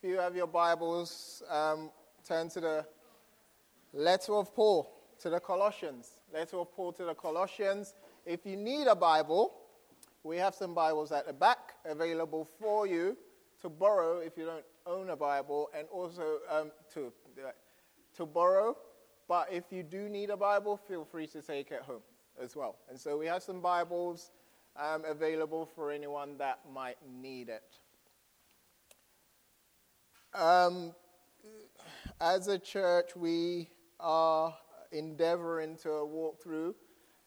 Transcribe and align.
If 0.00 0.08
you 0.08 0.18
have 0.18 0.36
your 0.36 0.46
Bibles, 0.46 1.42
um, 1.50 1.90
turn 2.24 2.48
to 2.50 2.60
the 2.60 2.86
letter 3.92 4.32
of 4.34 4.54
Paul 4.54 4.88
to 5.20 5.28
the 5.28 5.40
Colossians. 5.40 6.20
Letter 6.32 6.58
of 6.58 6.72
Paul 6.72 6.92
to 6.92 7.04
the 7.04 7.14
Colossians. 7.14 7.94
If 8.24 8.46
you 8.46 8.56
need 8.56 8.86
a 8.86 8.94
Bible, 8.94 9.56
we 10.22 10.36
have 10.36 10.54
some 10.54 10.72
Bibles 10.72 11.10
at 11.10 11.26
the 11.26 11.32
back 11.32 11.72
available 11.84 12.48
for 12.60 12.86
you 12.86 13.16
to 13.60 13.68
borrow 13.68 14.18
if 14.18 14.36
you 14.36 14.44
don't 14.44 14.64
own 14.86 15.10
a 15.10 15.16
Bible, 15.16 15.68
and 15.76 15.88
also 15.88 16.38
um, 16.48 16.70
to, 16.94 17.12
to 18.16 18.24
borrow. 18.24 18.76
But 19.26 19.48
if 19.50 19.64
you 19.72 19.82
do 19.82 20.08
need 20.08 20.30
a 20.30 20.36
Bible, 20.36 20.76
feel 20.76 21.04
free 21.04 21.26
to 21.26 21.42
take 21.42 21.72
it 21.72 21.82
home 21.82 22.02
as 22.40 22.54
well. 22.54 22.76
And 22.88 23.00
so 23.00 23.18
we 23.18 23.26
have 23.26 23.42
some 23.42 23.60
Bibles 23.60 24.30
um, 24.76 25.02
available 25.04 25.66
for 25.66 25.90
anyone 25.90 26.38
that 26.38 26.60
might 26.72 26.98
need 27.04 27.48
it. 27.48 27.80
Um, 30.38 30.94
as 32.20 32.46
a 32.46 32.60
church, 32.60 33.16
we 33.16 33.68
are 33.98 34.54
endeavoring 34.92 35.76
to 35.78 36.04
walk 36.04 36.40
through 36.40 36.76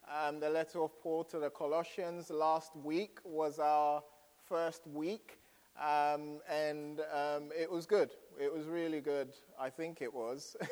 um, 0.09 0.39
the 0.39 0.49
letter 0.49 0.81
of 0.81 0.97
Paul 1.03 1.25
to 1.25 1.38
the 1.38 1.49
Colossians. 1.49 2.29
Last 2.29 2.73
week 2.73 3.19
was 3.25 3.59
our 3.59 4.02
first 4.47 4.88
week, 4.88 5.39
um, 5.77 6.39
and 6.49 7.02
um, 7.13 7.49
it 7.53 7.69
was 7.69 7.85
good. 7.85 8.11
It 8.39 8.53
was 8.53 8.67
really 8.67 9.02
good. 9.02 9.33
I 9.59 9.69
think 9.69 10.02
it 10.02 10.13
was. 10.13 10.55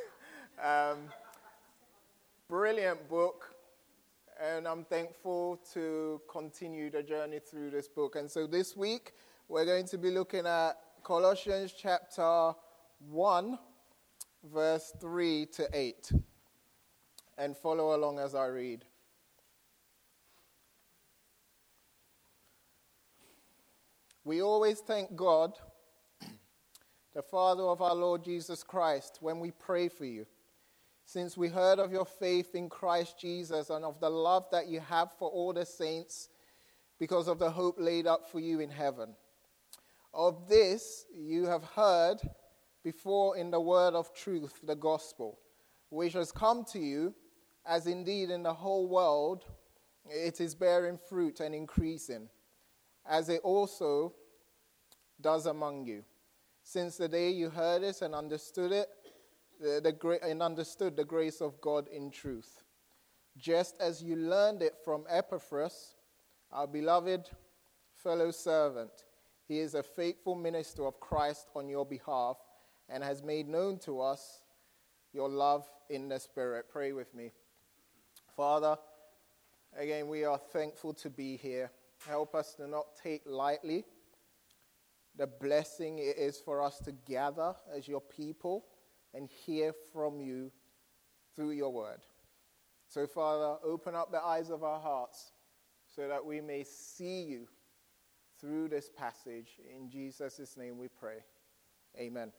Um, 0.62 0.98
brilliant 2.50 3.08
book, 3.08 3.56
and 4.44 4.68
I'm 4.68 4.84
thankful 4.84 5.58
to 5.74 6.20
continue 6.30 6.90
the 6.90 7.02
journey 7.02 7.40
through 7.40 7.70
this 7.70 7.88
book. 7.88 8.18
And 8.18 8.30
so 8.30 8.46
this 8.46 8.76
week, 8.76 9.14
we're 9.48 9.64
going 9.64 9.88
to 9.88 9.98
be 9.98 10.12
looking 10.12 10.46
at 10.46 10.78
Colossians 11.10 11.74
chapter 11.76 12.54
1, 13.00 13.58
verse 14.44 14.94
3 15.02 15.48
to 15.48 15.68
8. 15.74 16.12
And 17.36 17.58
follow 17.58 17.96
along 17.96 18.20
as 18.20 18.36
I 18.36 18.46
read. 18.46 18.86
We 24.24 24.44
always 24.44 24.82
thank 24.82 25.16
God, 25.16 25.54
the 27.16 27.24
Father 27.24 27.64
of 27.64 27.82
our 27.82 27.96
Lord 27.96 28.24
Jesus 28.24 28.62
Christ, 28.62 29.18
when 29.20 29.40
we 29.40 29.50
pray 29.50 29.90
for 29.90 30.06
you, 30.06 30.28
since 31.06 31.36
we 31.36 31.48
heard 31.48 31.80
of 31.80 31.92
your 31.92 32.06
faith 32.06 32.54
in 32.54 32.70
Christ 32.70 33.20
Jesus 33.20 33.72
and 33.72 33.84
of 33.84 34.00
the 34.00 34.12
love 34.12 34.46
that 34.52 34.68
you 34.68 34.80
have 34.80 35.10
for 35.18 35.28
all 35.32 35.54
the 35.54 35.66
saints 35.66 36.30
because 37.00 37.28
of 37.28 37.40
the 37.40 37.50
hope 37.50 37.78
laid 37.80 38.06
up 38.06 38.30
for 38.30 38.40
you 38.40 38.60
in 38.60 38.70
heaven. 38.70 39.16
Of 40.14 40.48
this 40.48 41.06
you 41.14 41.46
have 41.46 41.64
heard 41.64 42.18
before 42.84 43.38
in 43.38 43.52
the 43.52 43.60
word 43.60 43.94
of 43.94 44.14
truth, 44.14 44.60
the 44.64 44.76
gospel, 44.76 45.40
which 45.90 46.14
has 46.14 46.32
come 46.32 46.64
to 46.72 46.80
you, 46.80 47.14
as 47.66 47.88
indeed 47.88 48.30
in 48.30 48.44
the 48.44 48.54
whole 48.54 48.88
world 48.88 49.46
it 50.10 50.42
is 50.42 50.56
bearing 50.56 50.98
fruit 50.98 51.40
and 51.40 51.54
increasing, 51.54 52.30
as 53.06 53.30
it 53.30 53.42
also 53.44 54.14
does 55.22 55.46
among 55.46 55.86
you. 55.86 56.04
Since 56.64 56.98
the 56.98 57.08
day 57.08 57.30
you 57.30 57.50
heard 57.50 57.84
it 57.84 58.02
and 58.02 58.16
understood 58.16 58.72
it, 58.72 58.88
the, 59.60 59.82
the, 59.82 60.20
and 60.28 60.42
understood 60.42 60.96
the 60.96 61.04
grace 61.04 61.42
of 61.42 61.60
God 61.62 61.88
in 61.90 62.10
truth, 62.10 62.64
just 63.38 63.80
as 63.80 64.02
you 64.02 64.16
learned 64.16 64.62
it 64.62 64.76
from 64.84 65.06
Epaphras, 65.10 65.96
our 66.52 66.66
beloved 66.66 67.30
fellow 67.94 68.32
servant 68.32 68.92
he 69.50 69.60
is 69.60 69.74
a 69.74 69.82
faithful 69.82 70.36
minister 70.36 70.86
of 70.86 71.00
Christ 71.00 71.50
on 71.56 71.68
your 71.68 71.84
behalf 71.84 72.38
and 72.88 73.04
has 73.04 73.24
made 73.24 73.48
known 73.48 73.80
to 73.80 74.00
us 74.00 74.44
your 75.12 75.28
love 75.28 75.68
in 75.90 76.08
the 76.08 76.20
Spirit. 76.20 76.68
Pray 76.72 76.94
with 76.94 77.16
me. 77.16 77.32
Father, 78.38 78.78
again, 79.76 80.08
we 80.08 80.24
are 80.24 80.38
thankful 80.38 80.94
to 80.94 81.10
be 81.10 81.36
here. 81.36 81.72
Help 82.08 82.36
us 82.36 82.54
to 82.54 82.68
not 82.68 82.96
take 83.04 83.24
lightly 83.26 83.86
the 85.16 85.26
blessing 85.26 85.98
it 85.98 86.18
is 86.18 86.38
for 86.38 86.62
us 86.62 86.78
to 86.80 86.92
gather 86.92 87.56
as 87.76 87.88
your 87.88 88.02
people 88.02 88.66
and 89.16 89.28
hear 89.28 89.74
from 89.92 90.22
you 90.22 90.52
through 91.36 91.52
your 91.52 91.74
word. 91.74 92.00
So, 92.88 93.08
Father, 93.08 93.58
open 93.64 93.96
up 93.96 94.12
the 94.12 94.24
eyes 94.24 94.52
of 94.52 94.64
our 94.64 94.80
hearts 94.80 95.32
so 95.88 96.08
that 96.08 96.24
we 96.24 96.40
may 96.40 96.64
see 96.64 97.24
you 97.24 97.48
through 98.40 98.70
this 98.70 98.90
passage. 98.90 99.60
In 99.76 99.90
Jesus' 99.90 100.56
name 100.58 100.78
we 100.78 100.88
pray. 100.88 101.18
Amen. 101.98 102.32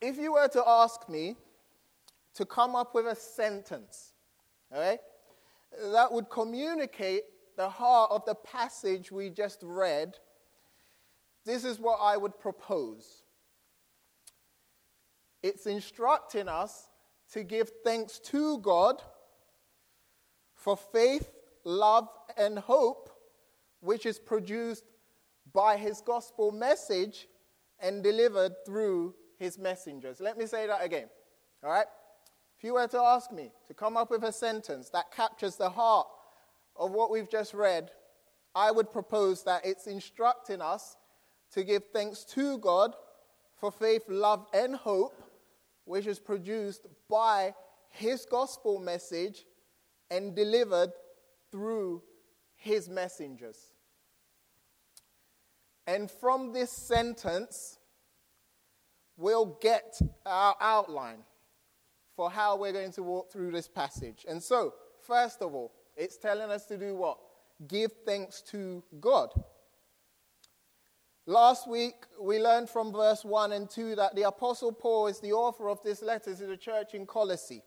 If 0.00 0.16
you 0.16 0.32
were 0.32 0.48
to 0.48 0.62
ask 0.66 1.08
me 1.08 1.36
to 2.34 2.44
come 2.44 2.76
up 2.76 2.94
with 2.94 3.06
a 3.06 3.16
sentence, 3.16 4.12
okay, 4.72 4.98
that 5.92 6.12
would 6.12 6.30
communicate 6.30 7.22
the 7.56 7.68
heart 7.68 8.10
of 8.12 8.24
the 8.24 8.34
passage 8.34 9.10
we 9.10 9.30
just 9.30 9.60
read, 9.62 10.16
this 11.44 11.64
is 11.64 11.80
what 11.80 11.98
I 12.00 12.16
would 12.16 12.38
propose. 12.38 13.22
It's 15.42 15.66
instructing 15.66 16.48
us 16.48 16.88
to 17.32 17.42
give 17.42 17.70
thanks 17.84 18.18
to 18.18 18.58
God 18.58 19.02
for 20.54 20.76
faith 20.76 21.30
love, 21.68 22.08
and 22.36 22.58
hope, 22.58 23.10
which 23.80 24.06
is 24.06 24.18
produced 24.18 24.84
by 25.52 25.76
his 25.76 26.00
gospel 26.00 26.50
message 26.50 27.28
and 27.80 28.02
delivered 28.02 28.52
through 28.66 29.14
his 29.38 29.58
messengers. 29.58 30.20
Let 30.20 30.38
me 30.38 30.46
say 30.46 30.66
that 30.66 30.82
again. 30.82 31.08
All 31.62 31.70
right? 31.70 31.86
If 32.56 32.64
you 32.64 32.74
were 32.74 32.88
to 32.88 32.98
ask 32.98 33.30
me 33.30 33.52
to 33.68 33.74
come 33.74 33.96
up 33.96 34.10
with 34.10 34.24
a 34.24 34.32
sentence 34.32 34.88
that 34.90 35.12
captures 35.12 35.56
the 35.56 35.70
heart 35.70 36.08
of 36.74 36.90
what 36.92 37.10
we've 37.10 37.30
just 37.30 37.54
read, 37.54 37.90
I 38.54 38.70
would 38.70 38.90
propose 38.90 39.44
that 39.44 39.64
it's 39.64 39.86
instructing 39.86 40.60
us 40.60 40.96
to 41.52 41.62
give 41.62 41.84
thanks 41.92 42.24
to 42.24 42.58
God 42.58 42.94
for 43.56 43.70
faith, 43.70 44.02
love, 44.08 44.46
and 44.52 44.74
hope, 44.74 45.22
which 45.84 46.06
is 46.06 46.18
produced 46.18 46.86
by 47.08 47.54
his 47.90 48.24
gospel 48.24 48.80
message 48.80 49.44
and 50.10 50.34
delivered 50.34 50.90
through 51.50 52.02
his 52.56 52.88
messengers. 52.88 53.72
And 55.86 56.10
from 56.10 56.52
this 56.52 56.70
sentence, 56.70 57.78
we'll 59.16 59.58
get 59.60 59.98
our 60.26 60.54
outline 60.60 61.24
for 62.14 62.30
how 62.30 62.56
we're 62.56 62.72
going 62.72 62.92
to 62.92 63.02
walk 63.02 63.32
through 63.32 63.52
this 63.52 63.68
passage. 63.68 64.26
And 64.28 64.42
so, 64.42 64.74
first 65.06 65.40
of 65.40 65.54
all, 65.54 65.72
it's 65.96 66.18
telling 66.18 66.50
us 66.50 66.66
to 66.66 66.76
do 66.76 66.94
what? 66.94 67.18
Give 67.66 67.90
thanks 68.04 68.42
to 68.50 68.82
God. 69.00 69.30
Last 71.26 71.68
week, 71.68 72.06
we 72.20 72.38
learned 72.38 72.70
from 72.70 72.92
verse 72.92 73.24
1 73.24 73.52
and 73.52 73.68
2 73.68 73.96
that 73.96 74.14
the 74.14 74.22
Apostle 74.22 74.72
Paul 74.72 75.08
is 75.08 75.20
the 75.20 75.32
author 75.32 75.68
of 75.68 75.82
this 75.82 76.02
letter 76.02 76.34
to 76.34 76.46
the 76.46 76.56
church 76.56 76.94
in 76.94 77.04
Colossae. 77.04 77.62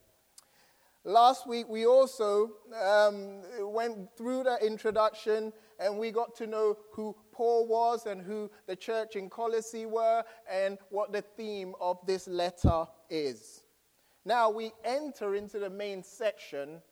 Last 1.04 1.48
week, 1.48 1.68
we 1.68 1.88
also 1.88 2.52
um, 2.80 3.42
went 3.60 4.16
through 4.16 4.44
the 4.44 4.60
introduction 4.64 5.52
and 5.80 5.98
we 5.98 6.12
got 6.12 6.36
to 6.36 6.46
know 6.46 6.78
who 6.94 7.16
Paul 7.32 7.68
was 7.68 8.06
and 8.06 8.22
who 8.22 8.52
the 8.68 8.76
church 8.76 9.16
in 9.16 9.28
Colossae 9.28 9.88
were 9.88 10.24
and 10.50 10.78
what 10.90 11.12
the 11.12 11.24
theme 11.24 11.74
of 11.82 11.98
this 12.06 12.28
letter 12.28 12.86
is. 13.10 13.64
Now, 14.26 14.52
we 14.52 14.74
enter 14.86 15.34
into 15.34 15.58
the 15.58 15.72
main 15.72 16.04
section 16.04 16.84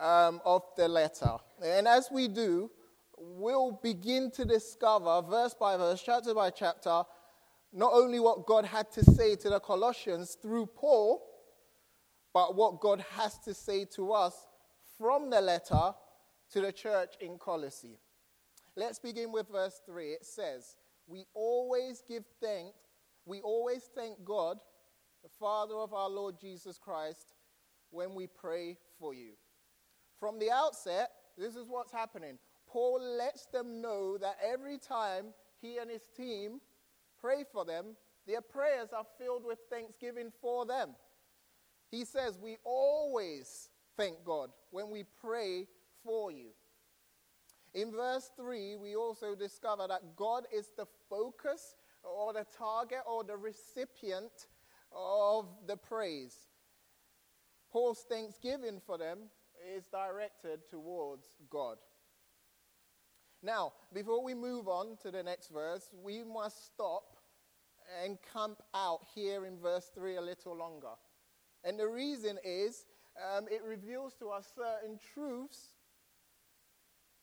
um, 0.00 0.40
of 0.46 0.62
the 0.78 0.88
letter. 0.88 1.36
And 1.62 1.86
as 1.86 2.08
we 2.10 2.28
do, 2.28 2.70
we'll 3.18 3.72
begin 3.82 4.30
to 4.32 4.46
discover, 4.46 5.20
verse 5.20 5.52
by 5.52 5.76
verse, 5.76 6.02
chapter 6.02 6.32
by 6.32 6.48
chapter, 6.48 7.02
not 7.74 7.92
only 7.92 8.20
what 8.20 8.46
God 8.46 8.64
had 8.64 8.90
to 8.92 9.04
say 9.04 9.36
to 9.36 9.50
the 9.50 9.60
Colossians 9.60 10.38
through 10.40 10.64
Paul 10.64 11.27
but 12.32 12.54
what 12.54 12.80
God 12.80 13.04
has 13.16 13.38
to 13.40 13.54
say 13.54 13.84
to 13.96 14.12
us 14.12 14.46
from 14.98 15.30
the 15.30 15.40
letter 15.40 15.94
to 16.52 16.60
the 16.60 16.72
church 16.72 17.14
in 17.20 17.38
Colossae. 17.38 17.98
Let's 18.76 18.98
begin 18.98 19.32
with 19.32 19.48
verse 19.48 19.80
3. 19.86 20.10
It 20.10 20.24
says, 20.24 20.76
We 21.06 21.24
always 21.34 22.02
give 22.06 22.24
thanks, 22.40 22.78
we 23.24 23.40
always 23.40 23.90
thank 23.94 24.24
God, 24.24 24.58
the 25.22 25.28
Father 25.28 25.74
of 25.74 25.92
our 25.92 26.08
Lord 26.08 26.36
Jesus 26.40 26.78
Christ, 26.78 27.34
when 27.90 28.14
we 28.14 28.26
pray 28.26 28.76
for 28.98 29.14
you. 29.14 29.32
From 30.18 30.38
the 30.38 30.50
outset, 30.50 31.10
this 31.36 31.56
is 31.56 31.66
what's 31.68 31.92
happening. 31.92 32.38
Paul 32.66 33.00
lets 33.00 33.46
them 33.46 33.80
know 33.80 34.18
that 34.18 34.36
every 34.44 34.78
time 34.78 35.26
he 35.60 35.78
and 35.78 35.90
his 35.90 36.08
team 36.16 36.60
pray 37.20 37.44
for 37.50 37.64
them, 37.64 37.96
their 38.26 38.40
prayers 38.40 38.90
are 38.96 39.06
filled 39.18 39.44
with 39.44 39.58
thanksgiving 39.70 40.30
for 40.40 40.66
them. 40.66 40.90
He 41.90 42.04
says, 42.04 42.38
We 42.40 42.56
always 42.64 43.70
thank 43.96 44.24
God 44.24 44.50
when 44.70 44.90
we 44.90 45.04
pray 45.20 45.66
for 46.04 46.30
you. 46.30 46.50
In 47.74 47.92
verse 47.92 48.30
3, 48.36 48.76
we 48.76 48.96
also 48.96 49.34
discover 49.34 49.86
that 49.88 50.16
God 50.16 50.44
is 50.54 50.70
the 50.76 50.86
focus 51.08 51.76
or 52.02 52.32
the 52.32 52.46
target 52.56 53.00
or 53.06 53.24
the 53.24 53.36
recipient 53.36 54.46
of 54.92 55.46
the 55.66 55.76
praise. 55.76 56.36
Paul's 57.70 58.04
thanksgiving 58.08 58.80
for 58.84 58.96
them 58.96 59.18
is 59.76 59.84
directed 59.86 60.60
towards 60.70 61.26
God. 61.50 61.76
Now, 63.42 63.74
before 63.92 64.24
we 64.24 64.34
move 64.34 64.66
on 64.66 64.96
to 65.02 65.10
the 65.10 65.22
next 65.22 65.50
verse, 65.50 65.90
we 66.02 66.24
must 66.24 66.66
stop 66.66 67.16
and 68.04 68.18
camp 68.32 68.62
out 68.74 69.00
here 69.14 69.44
in 69.44 69.58
verse 69.58 69.90
3 69.94 70.16
a 70.16 70.20
little 70.20 70.56
longer. 70.56 70.96
And 71.64 71.78
the 71.78 71.88
reason 71.88 72.38
is 72.44 72.86
um, 73.36 73.46
it 73.50 73.62
reveals 73.64 74.14
to 74.14 74.28
us 74.28 74.52
certain 74.54 74.98
truths 75.14 75.74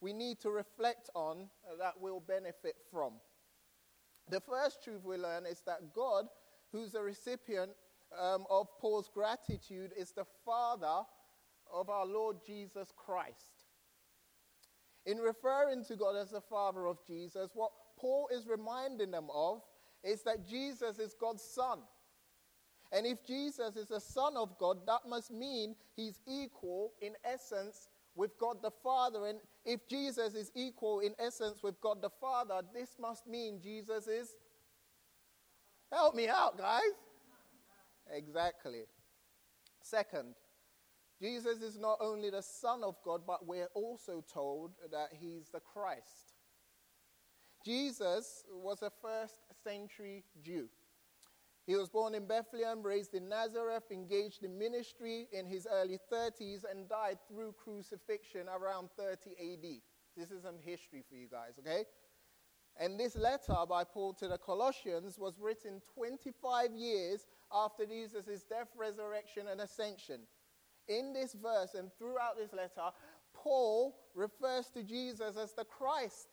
we 0.02 0.14
need 0.14 0.40
to 0.42 0.52
reflect 0.52 1.10
on 1.16 1.48
uh, 1.66 1.78
that 1.78 1.94
we'll 2.00 2.20
benefit 2.20 2.76
from. 2.92 3.14
The 4.30 4.42
first 4.42 4.84
truth 4.84 5.04
we 5.04 5.18
learn 5.18 5.46
is 5.46 5.62
that 5.66 5.94
God, 5.94 6.26
who's 6.72 6.92
the 6.92 7.02
recipient 7.02 7.72
um, 8.20 8.46
of 8.50 8.68
Paul's 8.80 9.10
gratitude, 9.14 9.92
is 9.98 10.12
the 10.12 10.26
Father 10.46 11.04
of 11.74 11.90
our 11.90 12.06
Lord 12.06 12.38
Jesus 12.46 12.92
Christ. 12.96 13.66
In 15.06 15.18
referring 15.18 15.84
to 15.86 15.96
God 15.96 16.16
as 16.16 16.32
the 16.32 16.42
Father 16.42 16.88
of 16.88 16.98
Jesus, 17.06 17.52
what 17.54 17.72
Paul 17.98 18.28
is 18.34 18.48
reminding 18.48 19.12
them 19.12 19.28
of 19.34 19.62
is 20.04 20.24
that 20.24 20.48
Jesus 20.48 21.00
is 21.00 21.16
God's 21.20 21.44
Son. 21.44 21.80
And 22.92 23.06
if 23.06 23.26
Jesus 23.26 23.76
is 23.76 23.88
the 23.88 24.00
Son 24.00 24.38
of 24.38 24.58
God, 24.58 24.86
that 24.88 25.08
must 25.08 25.32
mean 25.32 25.76
he's 25.96 26.20
equal 26.28 26.94
in 27.02 27.14
essence 27.24 27.90
with 28.16 28.38
God 28.38 28.58
the 28.62 28.72
Father. 28.72 29.26
And 29.28 29.40
if 29.66 29.88
Jesus 29.88 30.36
is 30.36 30.52
equal 30.56 31.00
in 31.00 31.14
essence 31.20 31.62
with 31.62 31.80
God 31.82 32.02
the 32.02 32.10
Father, 32.10 32.62
this 32.74 32.96
must 33.00 33.28
mean 33.28 33.60
Jesus 33.62 34.08
is. 34.08 34.36
Help 35.92 36.16
me 36.16 36.28
out, 36.28 36.58
guys. 36.58 36.82
Exactly. 38.12 38.84
Second, 39.82 40.36
Jesus 41.22 41.62
is 41.62 41.78
not 41.78 41.98
only 42.02 42.30
the 42.30 42.42
Son 42.42 42.84
of 42.84 42.96
God, 43.04 43.22
but 43.26 43.48
we're 43.48 43.70
also 43.74 44.24
told 44.32 44.72
that 44.92 45.10
he's 45.12 45.50
the 45.50 45.60
Christ. 45.60 46.34
Jesus 47.64 48.44
was 48.52 48.82
a 48.82 48.92
first 49.02 49.36
century 49.64 50.24
Jew. 50.44 50.68
He 51.66 51.76
was 51.76 51.90
born 51.90 52.14
in 52.14 52.28
Bethlehem, 52.28 52.84
raised 52.84 53.16
in 53.16 53.28
Nazareth, 53.28 53.86
engaged 53.92 54.44
in 54.44 54.58
ministry 54.58 55.28
in 55.32 55.48
his 55.48 55.68
early 55.72 56.00
30s, 56.12 56.64
and 56.70 56.88
died 56.88 57.18
through 57.28 57.54
crucifixion 57.54 58.48
around 58.48 58.90
30 58.98 59.32
AD. 59.32 59.82
This 60.16 60.30
is 60.30 60.44
some 60.44 60.60
history 60.64 61.04
for 61.10 61.16
you 61.16 61.28
guys, 61.28 61.54
okay? 61.60 61.86
And 62.78 63.00
this 63.00 63.16
letter 63.16 63.56
by 63.68 63.84
Paul 63.84 64.14
to 64.14 64.28
the 64.28 64.38
Colossians 64.38 65.18
was 65.18 65.40
written 65.40 65.82
25 65.94 66.72
years 66.76 67.26
after 67.52 67.86
Jesus' 67.86 68.44
death, 68.44 68.68
resurrection, 68.78 69.48
and 69.50 69.62
ascension. 69.62 70.22
In 70.88 71.14
this 71.14 71.34
verse 71.34 71.74
and 71.74 71.90
throughout 71.98 72.38
this 72.38 72.54
letter, 72.54 72.92
Paul 73.34 73.96
refers 74.14 74.70
to 74.72 74.84
Jesus 74.84 75.36
as 75.38 75.54
the 75.54 75.66
Christ. 75.66 76.28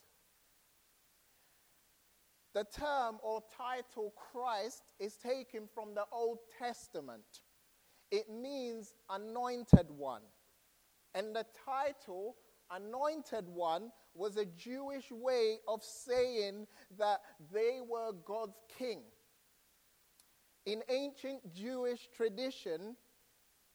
The 2.55 2.65
term 2.65 3.19
or 3.23 3.43
title 3.57 4.13
Christ 4.17 4.83
is 5.01 5.17
taken 5.17 5.69
from 5.75 5.95
the 5.95 6.05
Old 6.13 6.39
Testament. 6.59 7.41
It 8.11 8.29
means 8.31 8.93
anointed 9.09 9.87
one. 9.91 10.23
And 11.15 11.35
the 11.35 11.47
title, 11.65 12.37
anointed 12.71 13.49
one, 13.49 13.91
was 14.15 14.37
a 14.37 14.45
Jewish 14.45 15.11
way 15.11 15.57
of 15.67 15.83
saying 15.83 16.67
that 16.99 17.21
they 17.51 17.81
were 17.87 18.13
God's 18.27 18.59
king. 18.79 19.01
In 20.67 20.83
ancient 20.91 21.55
Jewish 21.55 22.09
tradition, 22.15 22.97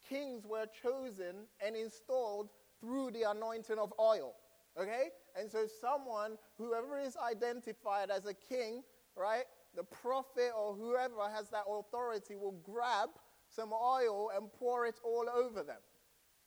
kings 0.08 0.46
were 0.46 0.68
chosen 0.84 1.48
and 1.66 1.76
installed 1.76 2.50
through 2.80 3.12
the 3.12 3.24
anointing 3.30 3.80
of 3.80 3.92
oil. 4.00 4.36
Okay? 4.80 5.10
And 5.38 5.52
so, 5.52 5.66
someone, 5.80 6.38
whoever 6.58 7.00
is 7.00 7.16
identified 7.18 8.10
as 8.10 8.26
a 8.26 8.34
king, 8.34 8.84
right, 9.16 9.46
the 9.76 9.84
prophet 9.84 10.52
or 10.58 10.74
whoever 10.74 11.30
has 11.34 11.50
that 11.50 11.64
authority 11.70 12.36
will 12.36 12.60
grab 12.64 13.10
some 13.48 13.72
oil 13.72 14.32
and 14.36 14.52
pour 14.52 14.86
it 14.86 14.96
all 15.04 15.28
over 15.30 15.64
them. 15.64 15.82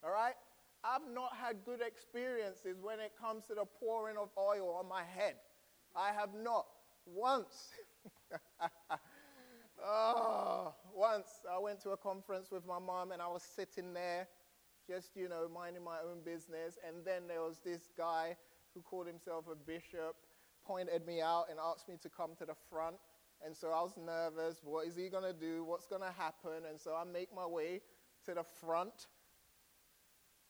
All 0.03 0.11
right? 0.11 0.35
I've 0.83 1.13
not 1.13 1.37
had 1.37 1.57
good 1.65 1.81
experiences 1.83 2.79
when 2.81 3.01
it 3.01 3.13
comes 3.21 3.47
to 3.47 3.55
the 3.55 3.65
pouring 3.65 4.17
of 4.17 4.31
oil 4.39 4.75
on 4.79 4.89
my 4.89 5.03
head. 5.03 5.35
I 5.95 6.13
have 6.13 6.31
not. 6.35 6.67
Once. 7.07 7.71
oh, 9.85 10.75
once 10.95 11.29
I 11.51 11.59
went 11.59 11.81
to 11.83 11.91
a 11.91 11.97
conference 11.97 12.51
with 12.51 12.67
my 12.67 12.79
mom 12.79 13.13
and 13.13 13.21
I 13.21 13.29
was 13.29 13.43
sitting 13.43 13.93
there 13.93 14.29
just, 14.89 15.11
you 15.17 15.29
know, 15.29 15.49
minding 15.53 15.85
my 15.85 15.99
own 16.05 16.21
business. 16.25 16.79
And 16.87 17.05
then 17.05 17.29
there 17.29 17.43
was 17.43 17.59
this 17.65 17.89
guy 17.97 18.37
who 18.75 18.83
called 18.83 19.07
himself 19.07 19.45
a 19.51 19.55
bishop, 19.55 20.17
pointed 20.65 21.07
me 21.07 21.21
out 21.21 21.47
and 21.51 21.59
asked 21.59 21.89
me 21.89 21.97
to 22.03 22.09
come 22.09 22.31
to 22.39 22.45
the 22.45 22.55
front. 22.71 22.97
And 23.45 23.57
so 23.57 23.69
I 23.69 23.83
was 23.83 23.93
nervous. 23.97 24.61
What 24.63 24.87
is 24.87 24.97
he 24.97 25.09
going 25.09 25.25
to 25.25 25.33
do? 25.33 25.65
What's 25.65 25.87
going 25.87 26.03
to 26.03 26.13
happen? 26.17 26.65
And 26.69 26.79
so 26.79 26.95
I 26.95 27.05
make 27.05 27.35
my 27.35 27.47
way 27.47 27.81
to 28.27 28.35
the 28.35 28.45
front 28.45 29.07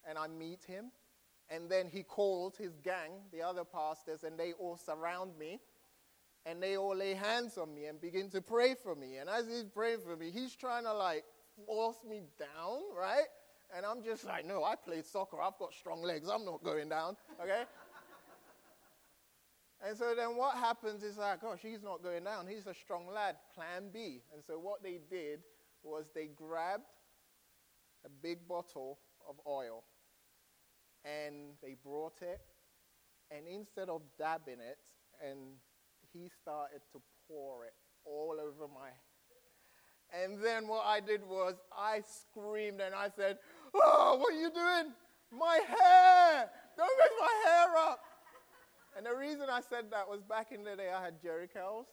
and 0.09 0.19
I 0.19 0.27
meet 0.27 0.65
him. 0.65 0.91
And 1.49 1.69
then 1.69 1.89
he 1.89 2.03
calls 2.03 2.57
his 2.57 2.77
gang, 2.77 3.11
the 3.33 3.43
other 3.43 3.65
pastors, 3.65 4.23
and 4.23 4.39
they 4.39 4.53
all 4.53 4.77
surround 4.77 5.37
me. 5.39 5.61
And 6.47 6.63
they 6.63 6.77
all 6.77 6.97
lay 6.97 7.15
hands 7.15 7.59
on 7.59 7.75
me 7.75 7.87
and 7.87 8.01
begin 8.01 8.31
to 8.31 8.41
pray 8.41 8.75
for 8.75 8.95
me. 8.95 9.17
And 9.17 9.29
as 9.29 9.47
he's 9.47 9.65
praying 9.65 9.99
for 10.07 10.17
me, 10.17 10.31
he's 10.31 10.55
trying 10.55 10.85
to 10.85 10.95
like 10.95 11.25
force 11.67 11.99
me 12.09 12.23
down, 12.39 12.81
right? 12.97 13.27
And 13.77 13.85
I'm 13.85 14.03
just 14.03 14.25
like, 14.25 14.47
no, 14.47 14.65
I 14.65 14.75
played 14.75 15.05
soccer. 15.05 15.41
I've 15.41 15.59
got 15.59 15.75
strong 15.75 16.03
legs. 16.03 16.29
I'm 16.33 16.45
not 16.45 16.65
going 16.65 16.89
down, 16.89 17.17
okay? 17.43 17.65
And 19.87 19.97
so 19.97 20.15
then 20.15 20.37
what 20.37 20.57
happens 20.57 21.03
is 21.03 21.17
like, 21.17 21.41
oh, 21.43 21.57
she's 21.61 21.83
not 21.83 22.03
going 22.03 22.25
down. 22.25 22.47
He's 22.47 22.67
a 22.67 22.75
strong 22.75 23.07
lad. 23.13 23.37
Plan 23.55 23.91
B. 23.93 24.23
And 24.33 24.43
so 24.47 24.59
what 24.59 24.83
they 24.83 25.01
did 25.11 25.41
was 25.83 26.07
they 26.15 26.27
grabbed 26.27 26.85
a 28.05 28.09
big 28.23 28.47
bottle 28.47 28.99
of 29.29 29.37
oil 29.47 29.85
and 31.05 31.55
they 31.63 31.77
brought 31.83 32.21
it. 32.21 32.41
And 33.31 33.47
instead 33.47 33.89
of 33.89 34.03
dabbing 34.19 34.59
it, 34.61 34.81
and 35.25 35.39
he 36.13 36.29
started 36.43 36.81
to 36.93 37.01
pour 37.29 37.65
it 37.65 37.75
all 38.05 38.37
over 38.41 38.67
my 38.73 38.91
and 40.13 40.43
then 40.43 40.67
what 40.67 40.85
I 40.85 41.01
did 41.01 41.23
was 41.23 41.55
I 41.77 42.03
screamed 42.03 42.81
and 42.81 42.95
I 42.95 43.09
said, 43.15 43.39
Oh, 43.75 44.17
what 44.19 44.35
are 44.35 44.37
you 44.37 44.51
doing? 44.51 44.93
My 45.31 45.61
hair! 45.67 46.51
Don't 46.77 46.99
mess 46.99 47.11
my 47.21 47.51
hair 47.51 47.77
up! 47.77 48.01
And 48.97 49.07
the 49.07 49.15
reason 49.15 49.47
I 49.51 49.61
said 49.61 49.91
that 49.91 50.09
was 50.09 50.23
back 50.23 50.53
in 50.53 50.65
the 50.65 50.77
day 50.77 50.91
I 50.91 51.03
had 51.03 51.23
Jheri 51.23 51.53
curls, 51.53 51.87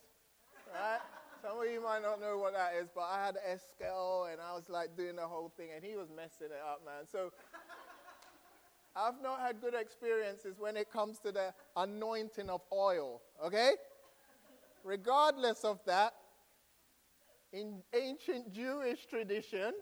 right? 0.74 1.00
Some 1.40 1.60
of 1.60 1.70
you 1.70 1.82
might 1.82 2.02
not 2.02 2.20
know 2.20 2.38
what 2.38 2.52
that 2.54 2.72
is, 2.80 2.88
but 2.94 3.02
I 3.02 3.24
had 3.24 3.36
S-curl 3.46 4.28
and 4.30 4.40
I 4.40 4.54
was 4.54 4.68
like 4.68 4.96
doing 4.96 5.16
the 5.16 5.26
whole 5.26 5.52
thing 5.56 5.68
and 5.74 5.84
he 5.84 5.96
was 5.96 6.08
messing 6.14 6.48
it 6.48 6.62
up, 6.66 6.82
man. 6.84 7.06
So 7.10 7.32
I've 8.96 9.22
not 9.22 9.40
had 9.40 9.60
good 9.60 9.74
experiences 9.74 10.56
when 10.58 10.76
it 10.76 10.90
comes 10.90 11.20
to 11.20 11.30
the 11.30 11.54
anointing 11.76 12.50
of 12.50 12.62
oil, 12.72 13.22
okay? 13.44 13.72
Regardless 14.82 15.64
of 15.64 15.78
that, 15.86 16.14
in 17.52 17.82
ancient 17.94 18.52
Jewish 18.52 19.06
tradition, 19.06 19.72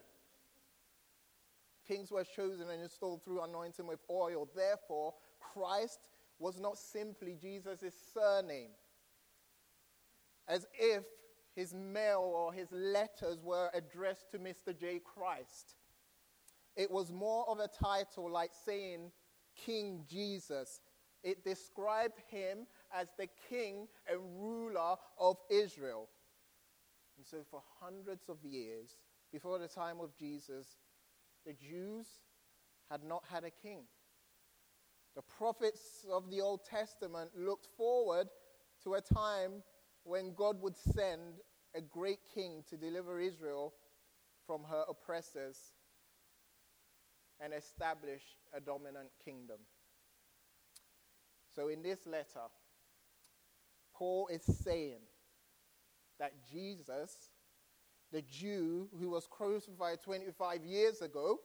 kings 1.89 2.11
were 2.11 2.25
chosen 2.25 2.69
and 2.69 2.83
installed 2.83 3.23
through 3.25 3.43
anointing 3.43 3.87
with 3.87 4.01
oil. 4.11 4.49
Therefore, 4.55 5.15
Christ 5.41 6.01
was 6.38 6.61
not 6.61 6.78
simply 6.78 7.37
Jesus' 7.40 7.95
surname, 8.12 8.71
as 10.49 10.66
if 10.78 11.05
his 11.55 11.73
mail 11.73 12.21
or 12.21 12.52
his 12.52 12.71
letters 12.71 13.43
were 13.43 13.71
addressed 13.73 14.31
to 14.31 14.38
Mr. 14.38 14.78
J. 14.78 15.00
Christ. 15.02 15.75
It 16.76 16.90
was 16.90 17.11
more 17.11 17.49
of 17.49 17.59
a 17.59 17.69
title 17.69 18.31
like 18.31 18.50
saying 18.52 19.11
King 19.57 20.05
Jesus. 20.09 20.83
It 21.23 21.45
described 21.45 22.21
him 22.28 22.66
as 22.95 23.09
the 23.19 23.28
king 23.49 23.88
and 24.09 24.21
ruler 24.38 24.97
of 25.19 25.38
Israel. 25.50 26.09
And 27.16 27.26
so, 27.26 27.38
for 27.50 27.62
hundreds 27.81 28.28
of 28.28 28.37
years, 28.45 28.99
before 29.33 29.59
the 29.59 29.69
time 29.69 30.00
of 30.00 30.14
Jesus, 30.14 30.76
the 31.47 31.55
Jews 31.55 32.07
had 32.90 33.02
not 33.02 33.25
had 33.33 33.45
a 33.45 33.50
king. 33.50 33.85
The 35.17 35.23
prophets 35.23 36.05
of 36.13 36.31
the 36.31 36.43
Old 36.43 36.61
Testament 36.65 37.31
looked 37.35 37.69
forward 37.75 38.29
to 38.85 38.95
a 38.95 39.01
time 39.01 39.63
when 40.05 40.35
God 40.35 40.61
would 40.61 40.77
send 40.77 41.41
a 41.75 41.81
great 41.81 42.21
king 42.33 42.63
to 42.69 42.77
deliver 42.77 43.19
Israel 43.19 43.73
from 44.47 44.65
her 44.65 44.85
oppressors 44.89 45.57
and 47.41 47.55
establish 47.55 48.23
a 48.55 48.61
dominant 48.61 49.09
kingdom. 49.25 49.57
So, 51.55 51.69
in 51.69 51.83
this 51.83 52.07
letter, 52.07 52.47
Paul 53.95 54.29
is 54.31 54.43
saying 54.43 55.01
that 56.19 56.33
Jesus, 56.53 57.31
the 58.13 58.23
Jew 58.23 58.89
who 59.01 59.09
was 59.09 59.27
crucified 59.27 60.03
25 60.03 60.65
years 60.65 61.01
ago 61.01 61.39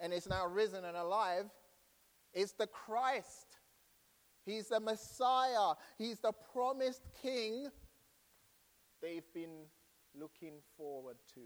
and 0.00 0.12
is 0.12 0.26
now 0.26 0.46
risen 0.46 0.86
and 0.86 0.96
alive, 0.96 1.50
is 2.34 2.52
the 2.52 2.66
Christ. 2.66 3.58
He's 4.44 4.68
the 4.68 4.80
Messiah. 4.80 5.74
He's 5.98 6.18
the 6.18 6.32
promised 6.52 7.02
King 7.22 7.68
they've 9.00 9.32
been 9.34 9.66
looking 10.18 10.54
forward 10.76 11.16
to. 11.34 11.40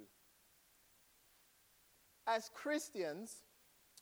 As 2.27 2.51
Christians, 2.55 3.45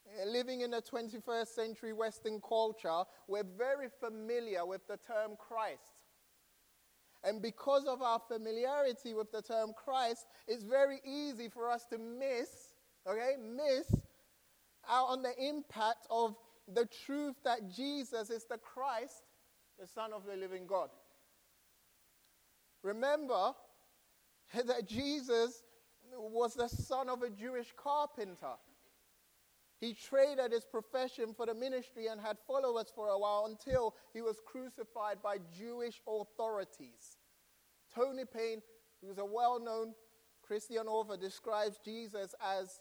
eh, 0.06 0.24
living 0.26 0.60
in 0.60 0.74
a 0.74 0.80
21st 0.82 1.54
century 1.54 1.92
Western 1.92 2.40
culture, 2.40 3.04
we're 3.28 3.44
very 3.44 3.88
familiar 4.00 4.66
with 4.66 4.86
the 4.88 4.98
term 4.98 5.36
Christ. 5.38 5.80
And 7.24 7.40
because 7.40 7.86
of 7.86 8.02
our 8.02 8.20
familiarity 8.28 9.14
with 9.14 9.32
the 9.32 9.42
term 9.42 9.72
Christ, 9.72 10.26
it's 10.46 10.62
very 10.62 11.00
easy 11.04 11.48
for 11.48 11.70
us 11.70 11.86
to 11.86 11.98
miss, 11.98 12.74
okay, 13.08 13.36
miss 13.40 13.86
out 14.88 15.08
on 15.08 15.22
the 15.22 15.32
impact 15.42 16.06
of 16.10 16.36
the 16.72 16.88
truth 17.04 17.36
that 17.44 17.70
Jesus 17.70 18.30
is 18.30 18.44
the 18.44 18.58
Christ, 18.58 19.22
the 19.78 19.86
Son 19.86 20.12
of 20.12 20.24
the 20.24 20.36
living 20.36 20.66
God. 20.66 20.90
Remember 22.82 23.52
that 24.54 24.86
Jesus 24.86 25.62
was 26.16 26.54
the 26.54 26.68
son 26.68 27.08
of 27.08 27.22
a 27.22 27.30
Jewish 27.30 27.72
carpenter. 27.76 28.54
He 29.80 29.92
traded 29.92 30.52
his 30.52 30.64
profession 30.64 31.34
for 31.36 31.46
the 31.46 31.54
ministry 31.54 32.06
and 32.06 32.20
had 32.20 32.38
followers 32.46 32.86
for 32.94 33.08
a 33.08 33.18
while 33.18 33.46
until 33.46 33.94
he 34.14 34.22
was 34.22 34.40
crucified 34.46 35.18
by 35.22 35.36
Jewish 35.58 36.00
authorities. 36.08 37.18
Tony 37.94 38.24
Payne, 38.24 38.62
who's 39.02 39.18
a 39.18 39.24
well 39.24 39.60
known 39.60 39.94
Christian 40.42 40.86
author, 40.86 41.16
describes 41.16 41.78
Jesus 41.84 42.34
as 42.40 42.80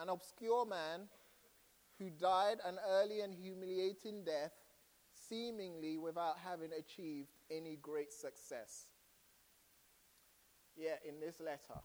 an 0.00 0.08
obscure 0.08 0.64
man 0.64 1.08
who 2.02 2.10
died 2.10 2.58
an 2.66 2.78
early 2.88 3.20
and 3.20 3.32
humiliating 3.32 4.24
death, 4.24 4.52
seemingly 5.28 5.96
without 5.96 6.36
having 6.44 6.70
achieved 6.78 7.30
any 7.50 7.78
great 7.80 8.12
success. 8.12 8.86
Yeah, 10.76 10.96
in 11.08 11.20
this 11.20 11.38
letter, 11.38 11.80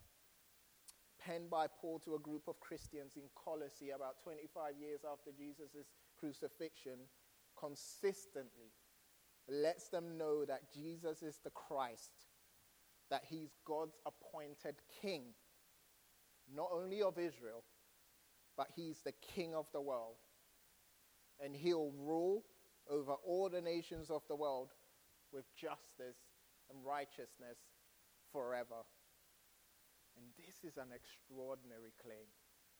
penned 1.19 1.49
by 1.49 1.67
Paul 1.67 1.99
to 1.99 2.15
a 2.15 2.19
group 2.19 2.47
of 2.47 2.59
Christians 2.59 3.15
in 3.15 3.23
Colossae 3.35 3.91
about 3.91 4.23
25 4.23 4.73
years 4.79 5.01
after 5.09 5.31
Jesus' 5.37 5.87
crucifixion, 6.17 6.99
consistently 7.59 8.71
lets 9.49 9.89
them 9.89 10.17
know 10.17 10.45
that 10.45 10.73
Jesus 10.73 11.21
is 11.21 11.39
the 11.43 11.51
Christ, 11.51 12.11
that 13.09 13.23
he's 13.29 13.53
God's 13.65 13.97
appointed 14.05 14.75
king, 15.01 15.23
not 16.53 16.69
only 16.73 17.01
of 17.01 17.19
Israel, 17.19 17.63
but 18.57 18.67
he's 18.75 19.01
the 19.01 19.13
king 19.21 19.53
of 19.55 19.67
the 19.71 19.81
world. 19.81 20.17
And 21.39 21.55
he'll 21.55 21.91
rule 21.91 22.43
over 22.89 23.13
all 23.13 23.49
the 23.49 23.61
nations 23.61 24.09
of 24.09 24.23
the 24.27 24.35
world 24.35 24.71
with 25.31 25.45
justice 25.55 26.17
and 26.69 26.83
righteousness 26.83 27.59
forever. 28.31 28.83
And 30.17 30.25
this 30.35 30.69
is 30.69 30.77
an 30.77 30.87
extraordinary 30.93 31.93
claim. 32.01 32.25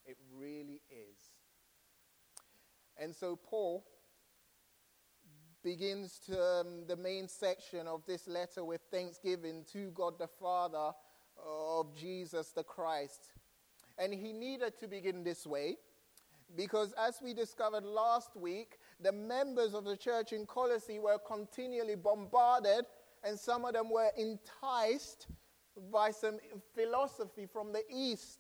It 0.06 0.18
really 0.34 0.82
is. 0.90 1.20
And 2.98 3.16
so 3.16 3.36
Paul 3.36 3.86
begins 5.64 6.20
to, 6.26 6.42
um, 6.42 6.86
the 6.88 6.96
main 6.96 7.28
section 7.28 7.88
of 7.88 8.06
this 8.08 8.28
letter 8.28 8.64
with 8.64 8.82
thanksgiving 8.90 9.66
to 9.74 9.92
God 9.92 10.18
the 10.18 10.28
Father 10.28 10.92
of 11.46 11.96
Jesus 11.96 12.52
the 12.52 12.64
Christ. 12.64 13.34
And 13.98 14.14
he 14.14 14.32
needed 14.32 14.80
to 14.80 14.88
begin 14.88 15.24
this 15.24 15.46
way 15.46 15.78
because, 16.56 16.94
as 16.94 17.20
we 17.22 17.34
discovered 17.34 17.84
last 17.84 18.36
week, 18.36 18.80
the 19.02 19.12
members 19.12 19.74
of 19.74 19.86
the 19.86 19.98
church 19.98 20.34
in 20.34 20.46
Colossae 20.46 21.00
were 21.00 21.18
continually 21.18 21.96
bombarded, 21.96 22.86
and 23.24 23.38
some 23.38 23.66
of 23.66 23.74
them 23.74 23.90
were 23.90 24.10
enticed 24.18 25.28
by 25.92 26.12
some 26.12 26.38
philosophy 26.74 27.46
from 27.46 27.74
the 27.74 27.84
East 27.90 28.40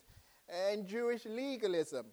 and 0.49 0.87
Jewish 0.87 1.25
legalism. 1.25 2.05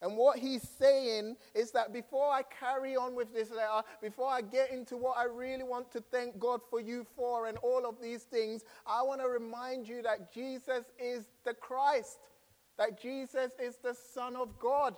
And 0.00 0.16
what 0.16 0.38
he's 0.38 0.66
saying 0.78 1.36
is 1.54 1.72
that 1.72 1.92
before 1.92 2.30
I 2.30 2.42
carry 2.42 2.96
on 2.96 3.14
with 3.14 3.34
this 3.34 3.50
letter, 3.50 3.82
before 4.00 4.28
I 4.28 4.42
get 4.42 4.70
into 4.70 4.96
what 4.96 5.18
I 5.18 5.24
really 5.24 5.64
want 5.64 5.90
to 5.92 6.00
thank 6.12 6.38
God 6.38 6.60
for 6.70 6.80
you 6.80 7.04
for 7.16 7.46
and 7.46 7.58
all 7.58 7.84
of 7.84 8.00
these 8.00 8.22
things, 8.22 8.62
I 8.86 9.02
want 9.02 9.20
to 9.20 9.28
remind 9.28 9.88
you 9.88 10.02
that 10.02 10.32
Jesus 10.32 10.84
is 10.98 11.24
the 11.44 11.54
Christ, 11.54 12.18
that 12.78 13.00
Jesus 13.00 13.50
is 13.60 13.76
the 13.82 13.94
Son 13.94 14.36
of 14.36 14.56
God, 14.60 14.94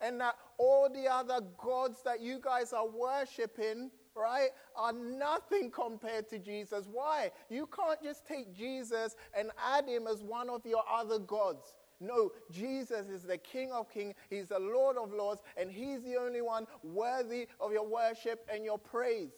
and 0.00 0.20
that 0.20 0.34
all 0.58 0.88
the 0.92 1.06
other 1.08 1.40
gods 1.56 2.02
that 2.04 2.20
you 2.20 2.40
guys 2.42 2.72
are 2.72 2.88
worshiping 2.88 3.90
right, 4.16 4.50
are 4.76 4.92
nothing 4.92 5.70
compared 5.70 6.28
to 6.30 6.38
Jesus. 6.38 6.86
Why? 6.90 7.30
You 7.48 7.68
can't 7.74 8.02
just 8.02 8.26
take 8.26 8.54
Jesus 8.54 9.16
and 9.36 9.50
add 9.72 9.88
him 9.88 10.06
as 10.06 10.22
one 10.22 10.50
of 10.50 10.64
your 10.66 10.82
other 10.90 11.18
gods. 11.18 11.76
No, 12.00 12.30
Jesus 12.50 13.08
is 13.08 13.24
the 13.24 13.36
King 13.36 13.72
of 13.72 13.90
kings, 13.90 14.14
He's 14.30 14.48
the 14.48 14.58
Lord 14.58 14.96
of 14.96 15.12
lords, 15.12 15.42
and 15.56 15.70
He's 15.70 16.02
the 16.02 16.16
only 16.16 16.40
one 16.40 16.66
worthy 16.82 17.46
of 17.60 17.72
your 17.72 17.86
worship 17.86 18.46
and 18.52 18.64
your 18.64 18.78
praise. 18.78 19.32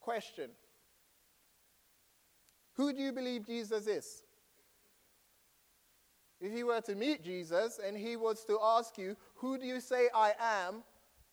Question 0.00 0.50
Who 2.74 2.92
do 2.92 3.02
you 3.02 3.12
believe 3.12 3.46
Jesus 3.46 3.86
is? 3.86 4.22
If 6.40 6.52
you 6.52 6.66
were 6.66 6.80
to 6.82 6.94
meet 6.94 7.24
Jesus 7.24 7.80
and 7.84 7.96
he 7.96 8.16
was 8.16 8.44
to 8.44 8.58
ask 8.62 8.98
you, 8.98 9.16
Who 9.36 9.58
do 9.58 9.66
you 9.66 9.80
say 9.80 10.08
I 10.14 10.32
am? 10.40 10.82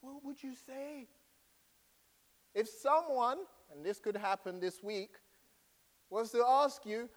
what 0.02 0.26
would 0.26 0.44
you 0.44 0.54
say? 0.54 1.08
If 2.54 2.68
someone, 2.68 3.38
and 3.72 3.86
this 3.86 4.00
could 4.00 4.18
happen 4.18 4.60
this 4.60 4.84
week, 4.84 5.12
was 6.10 6.32
to 6.32 6.44
ask 6.46 6.86
you, 6.86 7.10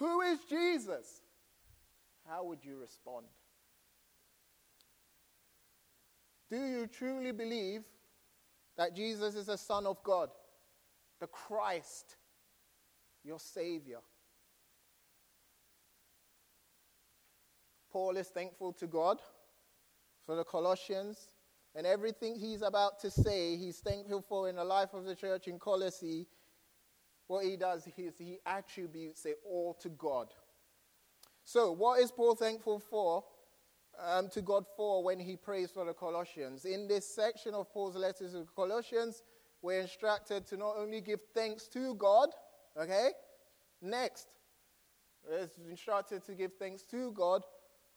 Who 0.00 0.22
is 0.22 0.40
Jesus? 0.48 1.20
How 2.26 2.42
would 2.44 2.64
you 2.64 2.78
respond? 2.80 3.26
Do 6.50 6.56
you 6.56 6.86
truly 6.86 7.32
believe 7.32 7.82
that 8.78 8.96
Jesus 8.96 9.34
is 9.34 9.46
the 9.46 9.58
Son 9.58 9.86
of 9.86 10.02
God, 10.02 10.30
the 11.20 11.26
Christ, 11.26 12.16
your 13.22 13.38
Savior? 13.38 13.98
Paul 17.92 18.16
is 18.16 18.28
thankful 18.28 18.72
to 18.74 18.86
God 18.86 19.20
for 20.24 20.34
the 20.34 20.44
Colossians 20.44 21.28
and 21.74 21.86
everything 21.86 22.36
he's 22.36 22.62
about 22.62 23.00
to 23.00 23.10
say, 23.10 23.56
he's 23.56 23.80
thankful 23.80 24.22
for 24.22 24.48
in 24.48 24.56
the 24.56 24.64
life 24.64 24.94
of 24.94 25.04
the 25.04 25.14
church 25.14 25.46
in 25.46 25.58
Colossae. 25.58 26.26
What 27.30 27.44
he 27.44 27.56
does 27.56 27.86
is 27.86 28.18
he 28.18 28.38
attributes 28.44 29.24
it 29.24 29.38
all 29.48 29.74
to 29.82 29.88
God. 29.90 30.34
So, 31.44 31.70
what 31.70 32.00
is 32.00 32.10
Paul 32.10 32.34
thankful 32.34 32.80
for 32.80 33.22
um, 34.04 34.28
to 34.30 34.42
God 34.42 34.64
for 34.76 35.04
when 35.04 35.20
he 35.20 35.36
prays 35.36 35.70
for 35.70 35.84
the 35.84 35.92
Colossians? 35.92 36.64
In 36.64 36.88
this 36.88 37.06
section 37.06 37.54
of 37.54 37.72
Paul's 37.72 37.94
letters 37.94 38.32
to 38.32 38.38
the 38.38 38.46
Colossians, 38.56 39.22
we're 39.62 39.82
instructed 39.82 40.44
to 40.48 40.56
not 40.56 40.74
only 40.76 41.00
give 41.00 41.20
thanks 41.32 41.68
to 41.68 41.94
God, 41.94 42.30
okay? 42.76 43.10
Next, 43.80 44.26
we're 45.24 45.48
instructed 45.70 46.24
to 46.24 46.34
give 46.34 46.54
thanks 46.58 46.82
to 46.90 47.12
God 47.12 47.44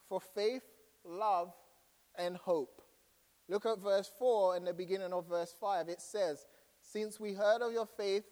for 0.08 0.22
faith, 0.22 0.62
love, 1.04 1.52
and 2.20 2.38
hope. 2.38 2.84
Look 3.50 3.66
at 3.66 3.80
verse 3.80 4.12
4 4.20 4.58
and 4.58 4.68
the 4.68 4.74
beginning 4.74 5.12
of 5.12 5.28
verse 5.28 5.56
5. 5.60 5.90
It 5.90 6.02
says, 6.02 6.46
Since 6.84 7.20
we 7.20 7.34
heard 7.34 7.64
of 7.64 7.74
your 7.74 7.88
faith 7.88 8.26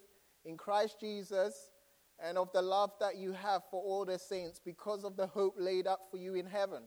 in 0.44 0.56
Christ 0.56 1.00
Jesus 1.00 1.70
and 2.22 2.38
of 2.38 2.52
the 2.52 2.62
love 2.62 2.92
that 3.00 3.16
you 3.16 3.32
have 3.32 3.62
for 3.70 3.82
all 3.82 4.04
the 4.04 4.18
saints 4.18 4.60
because 4.64 5.04
of 5.04 5.16
the 5.16 5.26
hope 5.26 5.54
laid 5.58 5.86
up 5.86 6.00
for 6.10 6.16
you 6.16 6.34
in 6.34 6.46
heaven. 6.46 6.82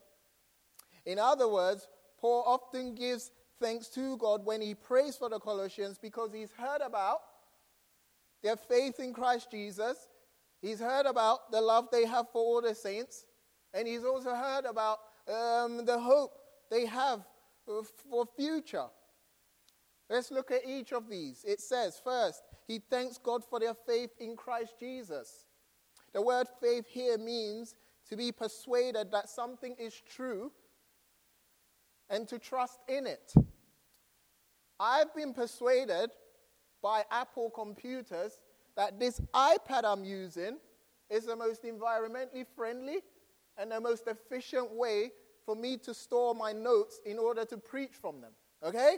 In 1.05 1.19
other 1.19 1.47
words, 1.47 1.87
Paul 2.19 2.43
often 2.45 2.95
gives 2.95 3.31
thanks 3.59 3.87
to 3.89 4.17
God 4.17 4.45
when 4.45 4.61
he 4.61 4.73
prays 4.73 5.15
for 5.15 5.29
the 5.29 5.39
Colossians 5.39 5.97
because 5.97 6.31
he's 6.33 6.51
heard 6.51 6.81
about 6.81 7.19
their 8.41 8.55
faith 8.55 8.99
in 8.99 9.13
Christ 9.13 9.51
Jesus. 9.51 10.07
He's 10.61 10.79
heard 10.79 11.05
about 11.05 11.51
the 11.51 11.61
love 11.61 11.89
they 11.91 12.05
have 12.05 12.29
for 12.31 12.41
all 12.41 12.61
the 12.61 12.75
saints. 12.75 13.25
And 13.73 13.87
he's 13.87 14.03
also 14.03 14.33
heard 14.33 14.65
about 14.65 14.99
um, 15.27 15.85
the 15.85 15.99
hope 15.99 16.31
they 16.71 16.85
have 16.85 17.21
for 17.65 18.25
future. 18.37 18.85
Let's 20.09 20.31
look 20.31 20.51
at 20.51 20.61
each 20.67 20.93
of 20.93 21.09
these. 21.09 21.43
It 21.45 21.59
says, 21.59 21.99
first, 22.03 22.43
he 22.67 22.79
thanks 22.89 23.17
God 23.17 23.43
for 23.43 23.59
their 23.59 23.73
faith 23.73 24.11
in 24.19 24.35
Christ 24.35 24.73
Jesus. 24.79 25.45
The 26.13 26.21
word 26.21 26.47
faith 26.61 26.85
here 26.87 27.17
means 27.17 27.75
to 28.09 28.15
be 28.15 28.31
persuaded 28.31 29.11
that 29.11 29.29
something 29.29 29.75
is 29.79 29.93
true 30.09 30.51
and 32.09 32.27
to 32.27 32.39
trust 32.39 32.79
in 32.87 33.07
it. 33.07 33.33
I've 34.79 35.13
been 35.15 35.33
persuaded 35.33 36.11
by 36.81 37.03
Apple 37.11 37.49
computers 37.49 38.39
that 38.75 38.99
this 38.99 39.21
iPad 39.33 39.83
I'm 39.83 40.03
using 40.03 40.57
is 41.09 41.25
the 41.25 41.35
most 41.35 41.63
environmentally 41.63 42.45
friendly 42.55 42.97
and 43.57 43.71
the 43.71 43.79
most 43.79 44.07
efficient 44.07 44.71
way 44.71 45.11
for 45.45 45.55
me 45.55 45.77
to 45.77 45.93
store 45.93 46.35
my 46.35 46.51
notes 46.51 46.99
in 47.05 47.17
order 47.17 47.45
to 47.45 47.57
preach 47.57 47.93
from 47.99 48.21
them. 48.21 48.31
Okay? 48.63 48.97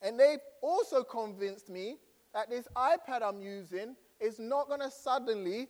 And 0.00 0.18
they've 0.18 0.40
also 0.62 1.04
convinced 1.04 1.68
me 1.68 1.98
that 2.34 2.48
this 2.50 2.66
iPad 2.76 3.22
I'm 3.22 3.40
using 3.40 3.96
is 4.20 4.38
not 4.38 4.68
going 4.68 4.80
to 4.80 4.90
suddenly 4.90 5.68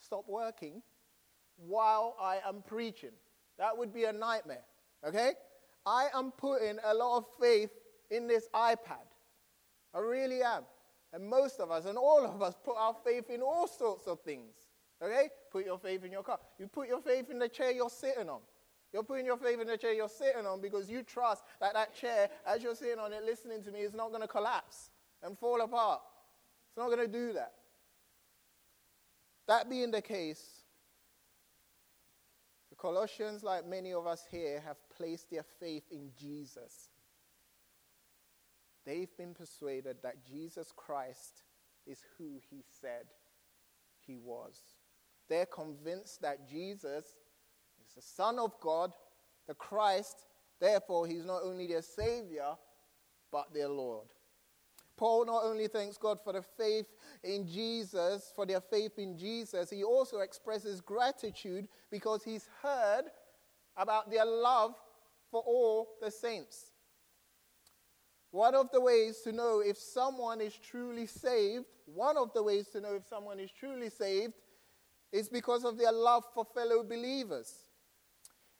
stop 0.00 0.24
working 0.28 0.82
while 1.56 2.16
I 2.20 2.38
am 2.46 2.62
preaching. 2.66 3.10
That 3.58 3.76
would 3.76 3.92
be 3.92 4.04
a 4.04 4.12
nightmare. 4.12 4.64
Okay? 5.06 5.32
I 5.84 6.08
am 6.14 6.32
putting 6.32 6.78
a 6.84 6.94
lot 6.94 7.18
of 7.18 7.24
faith 7.40 7.70
in 8.10 8.26
this 8.26 8.48
iPad. 8.54 9.06
I 9.94 9.98
really 9.98 10.42
am. 10.42 10.62
And 11.12 11.28
most 11.28 11.60
of 11.60 11.70
us, 11.70 11.84
and 11.84 11.98
all 11.98 12.24
of 12.24 12.40
us, 12.40 12.54
put 12.64 12.76
our 12.78 12.96
faith 13.04 13.28
in 13.28 13.42
all 13.42 13.68
sorts 13.68 14.06
of 14.06 14.20
things. 14.20 14.54
Okay? 15.02 15.28
Put 15.50 15.66
your 15.66 15.78
faith 15.78 16.04
in 16.04 16.12
your 16.12 16.22
car. 16.22 16.38
You 16.58 16.68
put 16.68 16.88
your 16.88 17.00
faith 17.00 17.30
in 17.30 17.38
the 17.38 17.48
chair 17.48 17.70
you're 17.70 17.90
sitting 17.90 18.28
on. 18.30 18.40
You're 18.92 19.02
putting 19.02 19.26
your 19.26 19.36
faith 19.36 19.60
in 19.60 19.66
the 19.66 19.76
chair 19.76 19.92
you're 19.92 20.08
sitting 20.08 20.46
on 20.46 20.60
because 20.60 20.90
you 20.90 21.02
trust 21.02 21.42
that 21.60 21.74
that 21.74 21.94
chair, 21.94 22.28
as 22.46 22.62
you're 22.62 22.74
sitting 22.74 22.98
on 22.98 23.12
it 23.12 23.24
listening 23.24 23.62
to 23.64 23.70
me, 23.70 23.80
is 23.80 23.94
not 23.94 24.10
going 24.10 24.20
to 24.20 24.28
collapse 24.28 24.91
and 25.22 25.38
fall 25.38 25.60
apart. 25.60 26.00
It's 26.68 26.76
not 26.76 26.86
going 26.86 27.06
to 27.06 27.12
do 27.12 27.32
that. 27.34 27.52
That 29.48 29.68
being 29.68 29.90
the 29.90 30.02
case, 30.02 30.62
the 32.70 32.76
Colossians, 32.76 33.42
like 33.42 33.66
many 33.66 33.92
of 33.92 34.06
us 34.06 34.24
here, 34.30 34.62
have 34.64 34.76
placed 34.96 35.30
their 35.30 35.44
faith 35.60 35.84
in 35.90 36.10
Jesus. 36.18 36.88
They've 38.86 39.14
been 39.16 39.34
persuaded 39.34 39.98
that 40.02 40.24
Jesus 40.24 40.72
Christ 40.74 41.42
is 41.86 42.00
who 42.16 42.40
he 42.50 42.62
said 42.80 43.04
he 44.06 44.16
was. 44.16 44.60
They're 45.28 45.46
convinced 45.46 46.22
that 46.22 46.48
Jesus 46.48 47.04
is 47.84 47.94
the 47.94 48.02
Son 48.02 48.38
of 48.38 48.58
God, 48.60 48.92
the 49.46 49.54
Christ, 49.54 50.26
therefore, 50.60 51.06
he's 51.06 51.24
not 51.24 51.42
only 51.44 51.66
their 51.66 51.82
Savior, 51.82 52.54
but 53.30 53.52
their 53.52 53.68
Lord. 53.68 54.08
Paul 54.96 55.26
not 55.26 55.44
only 55.44 55.68
thanks 55.68 55.96
God 55.96 56.18
for 56.22 56.32
the 56.32 56.42
faith 56.42 56.86
in 57.24 57.46
Jesus, 57.46 58.32
for 58.34 58.46
their 58.46 58.60
faith 58.60 58.98
in 58.98 59.16
Jesus, 59.16 59.70
he 59.70 59.82
also 59.82 60.20
expresses 60.20 60.80
gratitude 60.80 61.68
because 61.90 62.22
he's 62.22 62.48
heard 62.62 63.04
about 63.76 64.10
their 64.10 64.26
love 64.26 64.74
for 65.30 65.42
all 65.46 65.88
the 66.00 66.10
saints. 66.10 66.72
One 68.30 68.54
of 68.54 68.70
the 68.70 68.80
ways 68.80 69.20
to 69.24 69.32
know 69.32 69.60
if 69.60 69.76
someone 69.76 70.40
is 70.40 70.54
truly 70.54 71.06
saved, 71.06 71.66
one 71.86 72.16
of 72.16 72.32
the 72.32 72.42
ways 72.42 72.68
to 72.68 72.80
know 72.80 72.94
if 72.94 73.06
someone 73.06 73.38
is 73.38 73.50
truly 73.50 73.90
saved 73.90 74.34
is 75.12 75.28
because 75.28 75.64
of 75.64 75.76
their 75.76 75.92
love 75.92 76.24
for 76.34 76.46
fellow 76.54 76.82
believers. 76.82 77.52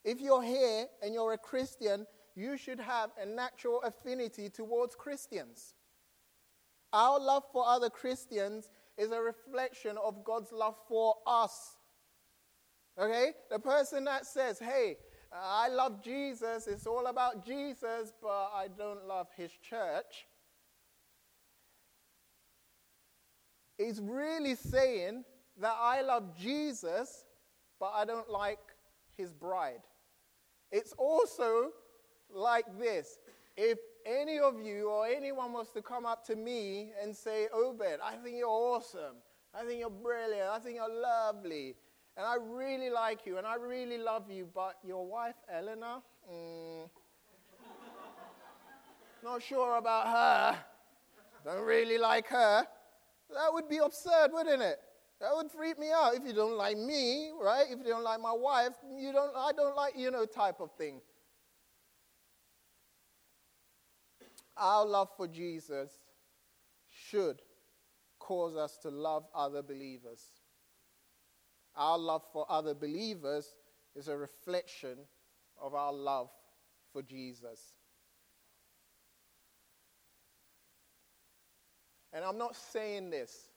If 0.04 0.20
you're 0.20 0.42
here 0.42 0.86
and 1.02 1.14
you're 1.14 1.32
a 1.32 1.38
Christian, 1.38 2.06
you 2.34 2.56
should 2.56 2.80
have 2.80 3.10
a 3.20 3.24
natural 3.24 3.80
affinity 3.82 4.50
towards 4.50 4.94
Christians. 4.94 5.74
Our 6.92 7.18
love 7.18 7.44
for 7.52 7.66
other 7.66 7.90
Christians 7.90 8.68
is 8.98 9.10
a 9.10 9.20
reflection 9.20 9.96
of 10.02 10.24
God's 10.24 10.52
love 10.52 10.76
for 10.88 11.16
us. 11.26 11.76
Okay? 12.98 13.32
The 13.50 13.58
person 13.58 14.04
that 14.04 14.26
says, 14.26 14.58
hey, 14.58 14.96
I 15.32 15.68
love 15.68 16.02
Jesus, 16.04 16.66
it's 16.66 16.86
all 16.86 17.06
about 17.06 17.44
Jesus, 17.44 18.12
but 18.20 18.50
I 18.54 18.68
don't 18.76 19.06
love 19.06 19.28
his 19.34 19.50
church, 19.66 20.26
is 23.78 23.98
really 24.00 24.54
saying 24.54 25.24
that 25.58 25.74
I 25.78 26.02
love 26.02 26.36
Jesus, 26.38 27.24
but 27.80 27.92
I 27.94 28.04
don't 28.04 28.28
like 28.28 28.58
his 29.16 29.32
bride. 29.32 29.80
It's 30.70 30.92
also 30.98 31.70
like 32.30 32.66
this 32.78 33.18
if 33.56 33.78
any 34.06 34.38
of 34.38 34.60
you 34.60 34.90
or 34.90 35.06
anyone 35.06 35.52
was 35.52 35.70
to 35.70 35.82
come 35.82 36.06
up 36.06 36.24
to 36.26 36.36
me 36.36 36.92
and 37.02 37.14
say, 37.14 37.48
Obed, 37.52 38.00
I 38.02 38.16
think 38.16 38.36
you're 38.38 38.48
awesome. 38.48 39.16
I 39.54 39.64
think 39.64 39.80
you're 39.80 39.90
brilliant. 39.90 40.48
I 40.50 40.58
think 40.58 40.76
you're 40.76 40.88
lovely. 40.88 41.74
And 42.16 42.26
I 42.26 42.36
really 42.40 42.90
like 42.90 43.24
you 43.24 43.38
and 43.38 43.46
I 43.46 43.54
really 43.56 43.98
love 43.98 44.30
you, 44.30 44.48
but 44.54 44.76
your 44.84 45.06
wife, 45.06 45.36
Eleanor, 45.50 46.02
mm, 46.30 46.88
not 49.22 49.42
sure 49.42 49.76
about 49.76 50.06
her. 50.06 50.58
Don't 51.44 51.64
really 51.64 51.98
like 51.98 52.26
her. 52.28 52.66
That 53.30 53.52
would 53.52 53.68
be 53.68 53.78
absurd, 53.78 54.30
wouldn't 54.32 54.62
it? 54.62 54.78
That 55.20 55.30
would 55.34 55.50
freak 55.50 55.78
me 55.78 55.90
out. 55.90 56.14
If 56.14 56.24
you 56.26 56.32
don't 56.32 56.56
like 56.56 56.76
me, 56.76 57.30
right? 57.40 57.66
If 57.70 57.78
you 57.78 57.92
don't 57.92 58.02
like 58.02 58.20
my 58.20 58.32
wife, 58.32 58.72
you 58.98 59.12
don't, 59.12 59.32
I 59.36 59.52
don't 59.52 59.76
like, 59.76 59.94
you 59.96 60.10
know, 60.10 60.26
type 60.26 60.60
of 60.60 60.72
thing. 60.72 61.00
Our 64.56 64.84
love 64.86 65.08
for 65.16 65.26
Jesus 65.26 65.90
should 66.88 67.40
cause 68.18 68.56
us 68.56 68.76
to 68.78 68.90
love 68.90 69.24
other 69.34 69.62
believers. 69.62 70.22
Our 71.74 71.98
love 71.98 72.22
for 72.32 72.46
other 72.50 72.74
believers 72.74 73.54
is 73.96 74.08
a 74.08 74.16
reflection 74.16 74.98
of 75.60 75.74
our 75.74 75.92
love 75.92 76.30
for 76.92 77.02
Jesus. 77.02 77.74
And 82.12 82.24
I'm 82.24 82.36
not 82.36 82.54
saying 82.54 83.10
this. 83.10 83.48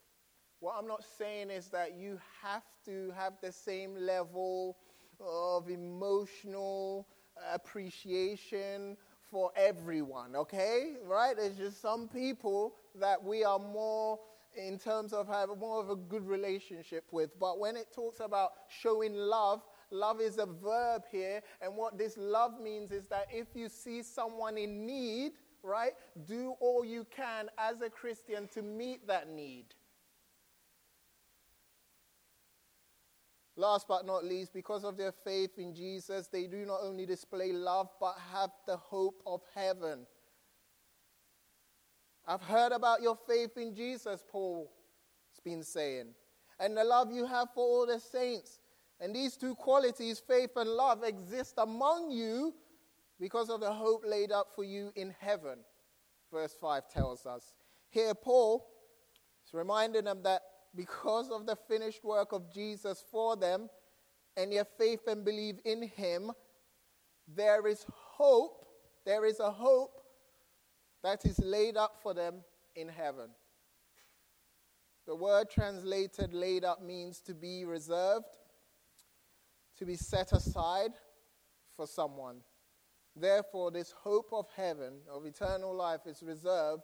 What 0.62 0.76
I'm 0.80 0.88
not 0.88 1.04
saying 1.18 1.50
is 1.50 1.68
that 1.68 1.96
you 1.98 2.18
have 2.42 2.64
to 2.86 3.12
have 3.18 3.34
the 3.42 3.52
same 3.52 3.96
level 3.96 4.78
of 5.20 5.70
emotional 5.70 7.08
appreciation 7.54 8.96
for 9.36 9.52
everyone, 9.58 10.34
okay? 10.34 10.94
Right? 11.06 11.36
There's 11.36 11.58
just 11.58 11.82
some 11.82 12.08
people 12.08 12.76
that 13.02 13.22
we 13.22 13.44
are 13.44 13.60
more 13.60 14.18
in 14.56 14.80
terms 14.80 15.12
of 15.12 15.28
having 15.28 15.60
more 15.60 15.82
of 15.82 15.90
a 15.90 15.98
good 15.98 16.26
relationship 16.26 17.04
with. 17.12 17.38
But 17.38 17.60
when 17.60 17.76
it 17.76 17.88
talks 17.94 18.22
about 18.22 18.52
showing 18.70 19.14
love, 19.14 19.62
love 19.92 20.22
is 20.22 20.38
a 20.38 20.46
verb 20.46 21.04
here. 21.12 21.42
And 21.62 21.76
what 21.76 21.98
this 21.98 22.16
love 22.18 22.62
means 22.62 22.94
is 22.94 23.08
that 23.08 23.28
if 23.30 23.48
you 23.56 23.68
see 23.68 24.04
someone 24.04 24.58
in 24.58 24.86
need, 24.86 25.34
right, 25.64 25.92
do 26.26 26.54
all 26.62 26.86
you 26.86 27.06
can 27.14 27.50
as 27.58 27.82
a 27.82 27.90
Christian 27.90 28.48
to 28.54 28.62
meet 28.62 29.06
that 29.06 29.30
need. 29.30 29.66
Last 33.58 33.88
but 33.88 34.06
not 34.06 34.26
least, 34.26 34.54
because 34.54 34.84
of 34.84 34.98
their 34.98 35.12
faith 35.12 35.58
in 35.58 35.74
Jesus, 35.74 36.28
they 36.28 36.46
do 36.48 36.66
not 36.66 36.82
only 36.84 37.06
display 37.06 37.54
love, 37.54 37.90
but 38.00 38.16
have 38.34 38.50
the 38.68 38.76
hope 38.76 39.22
of 39.26 39.42
heaven. 39.54 40.06
I've 42.28 42.42
heard 42.42 42.72
about 42.72 43.02
your 43.02 43.18
faith 43.28 43.56
in 43.56 43.74
Jesus, 43.74 44.24
Paul's 44.30 44.68
been 45.44 45.64
saying, 45.64 46.08
and 46.60 46.76
the 46.76 46.84
love 46.84 47.12
you 47.12 47.26
have 47.26 47.50
for 47.54 47.64
all 47.64 47.86
the 47.86 48.00
saints. 48.00 48.60
And 49.00 49.14
these 49.14 49.36
two 49.36 49.56
qualities, 49.56 50.22
faith 50.26 50.52
and 50.56 50.70
love, 50.70 51.04
exist 51.04 51.56
among 51.58 52.12
you 52.12 52.54
because 53.20 53.50
of 53.50 53.60
the 53.60 53.72
hope 53.72 54.04
laid 54.06 54.32
up 54.32 54.48
for 54.56 54.64
you 54.64 54.92
in 54.96 55.14
heaven. 55.20 55.60
Verse 56.32 56.56
5 56.60 56.90
tells 56.90 57.26
us. 57.26 57.54
Here, 57.90 58.14
Paul 58.14 58.66
is 59.46 59.54
reminding 59.54 60.06
them 60.06 60.24
that 60.24 60.42
because 60.76 61.30
of 61.30 61.46
the 61.46 61.56
finished 61.56 62.04
work 62.04 62.32
of 62.32 62.54
Jesus 62.54 63.04
for 63.12 63.36
them 63.36 63.70
and 64.38 64.52
your 64.52 64.66
faith 64.66 65.08
and 65.08 65.24
believe 65.24 65.60
in 65.64 65.84
him, 65.84 66.32
there 67.28 67.68
is 67.68 67.86
hope. 67.90 68.66
There 69.06 69.26
is 69.26 69.40
a 69.40 69.52
hope 69.52 70.02
that 71.04 71.26
is 71.26 71.40
laid 71.40 71.78
up 71.78 71.98
for 72.02 72.14
them 72.14 72.44
in 72.76 72.90
heaven. 72.90 73.30
The 75.06 75.16
word 75.16 75.50
translated 75.50 76.34
laid 76.34 76.64
up 76.64 76.82
means 76.82 77.22
to 77.22 77.34
be 77.36 77.64
reserved, 77.64 78.26
to 79.78 79.86
be 79.86 79.96
set 79.96 80.34
aside 80.34 80.92
for 81.76 81.86
someone. 81.86 82.38
Therefore, 83.16 83.72
this 83.72 83.92
hope 83.92 84.30
of 84.34 84.48
heaven, 84.56 84.96
of 85.10 85.26
eternal 85.26 85.74
life, 85.74 86.02
is 86.06 86.24
reserved 86.24 86.84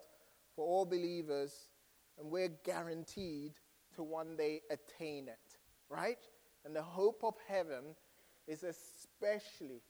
for 0.55 0.65
all 0.65 0.85
believers, 0.85 1.69
and 2.17 2.29
we're 2.29 2.53
guaranteed 2.63 3.53
to 3.95 4.03
one 4.03 4.35
day 4.35 4.61
attain 4.69 5.27
it, 5.27 5.57
right? 5.89 6.19
And 6.65 6.75
the 6.75 6.83
hope 6.83 7.21
of 7.23 7.35
heaven 7.47 7.95
is 8.47 8.63
especially 8.63 9.81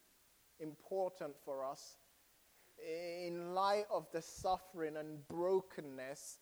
important 0.59 1.35
for 1.43 1.65
us 1.65 1.97
in 3.27 3.53
light 3.53 3.85
of 3.91 4.07
the 4.11 4.21
suffering 4.21 4.97
and 4.97 5.27
brokenness 5.27 6.39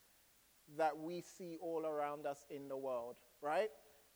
that 0.77 0.97
we 0.97 1.21
see 1.21 1.57
all 1.61 1.85
around 1.85 2.25
us 2.25 2.45
in 2.49 2.67
the 2.67 2.77
world, 2.77 3.15
right? 3.41 3.69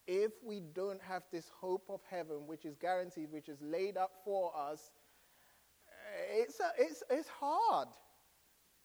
If 0.05 0.31
we 0.43 0.59
don't 0.59 1.01
have 1.01 1.23
this 1.31 1.49
hope 1.59 1.85
of 1.89 2.01
heaven, 2.09 2.45
which 2.45 2.65
is 2.65 2.75
guaranteed, 2.75 3.31
which 3.31 3.49
is 3.49 3.61
laid 3.61 3.97
up 3.97 4.11
for 4.23 4.51
us, 4.55 4.91
it's, 6.31 6.59
a, 6.59 6.71
it's, 6.77 7.03
it's 7.09 7.27
hard. 7.27 7.87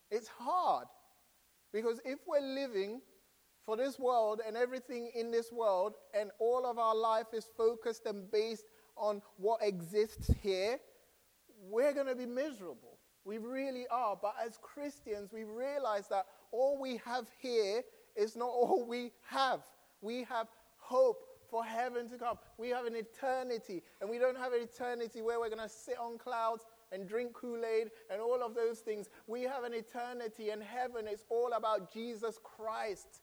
It's 0.09 0.27
hard. 0.27 0.87
Because 1.71 1.99
if 2.03 2.19
we're 2.27 2.41
living 2.41 3.01
for 3.69 3.77
this 3.77 3.99
world 3.99 4.41
and 4.47 4.57
everything 4.57 5.11
in 5.13 5.29
this 5.29 5.51
world, 5.51 5.93
and 6.19 6.31
all 6.39 6.65
of 6.65 6.79
our 6.79 6.95
life 6.95 7.27
is 7.33 7.47
focused 7.55 8.07
and 8.07 8.31
based 8.31 8.65
on 8.97 9.21
what 9.37 9.59
exists 9.61 10.31
here, 10.41 10.79
we're 11.69 11.93
going 11.93 12.07
to 12.07 12.15
be 12.15 12.25
miserable. 12.25 12.97
We 13.25 13.37
really 13.37 13.85
are. 13.91 14.17
But 14.19 14.33
as 14.43 14.57
Christians, 14.59 15.29
we 15.31 15.43
realize 15.43 16.07
that 16.07 16.25
all 16.51 16.81
we 16.81 16.99
have 17.05 17.27
here 17.39 17.83
is 18.15 18.35
not 18.35 18.47
all 18.47 18.87
we 18.87 19.11
have. 19.27 19.59
We 20.01 20.23
have 20.23 20.47
hope 20.77 21.25
for 21.47 21.63
heaven 21.63 22.09
to 22.09 22.17
come. 22.17 22.39
We 22.57 22.69
have 22.69 22.87
an 22.87 22.95
eternity, 22.95 23.83
and 24.01 24.09
we 24.09 24.17
don't 24.17 24.37
have 24.37 24.53
an 24.53 24.61
eternity 24.63 25.21
where 25.21 25.39
we're 25.39 25.49
going 25.49 25.61
to 25.61 25.69
sit 25.69 25.99
on 25.99 26.17
clouds 26.17 26.65
and 26.91 27.07
drink 27.07 27.33
Kool 27.33 27.61
Aid 27.63 27.91
and 28.11 28.19
all 28.19 28.41
of 28.43 28.55
those 28.55 28.79
things. 28.79 29.09
We 29.27 29.43
have 29.43 29.63
an 29.63 29.75
eternity, 29.75 30.49
and 30.49 30.63
heaven 30.63 31.07
is 31.07 31.23
all 31.29 31.53
about 31.53 31.93
Jesus 31.93 32.39
Christ. 32.43 33.21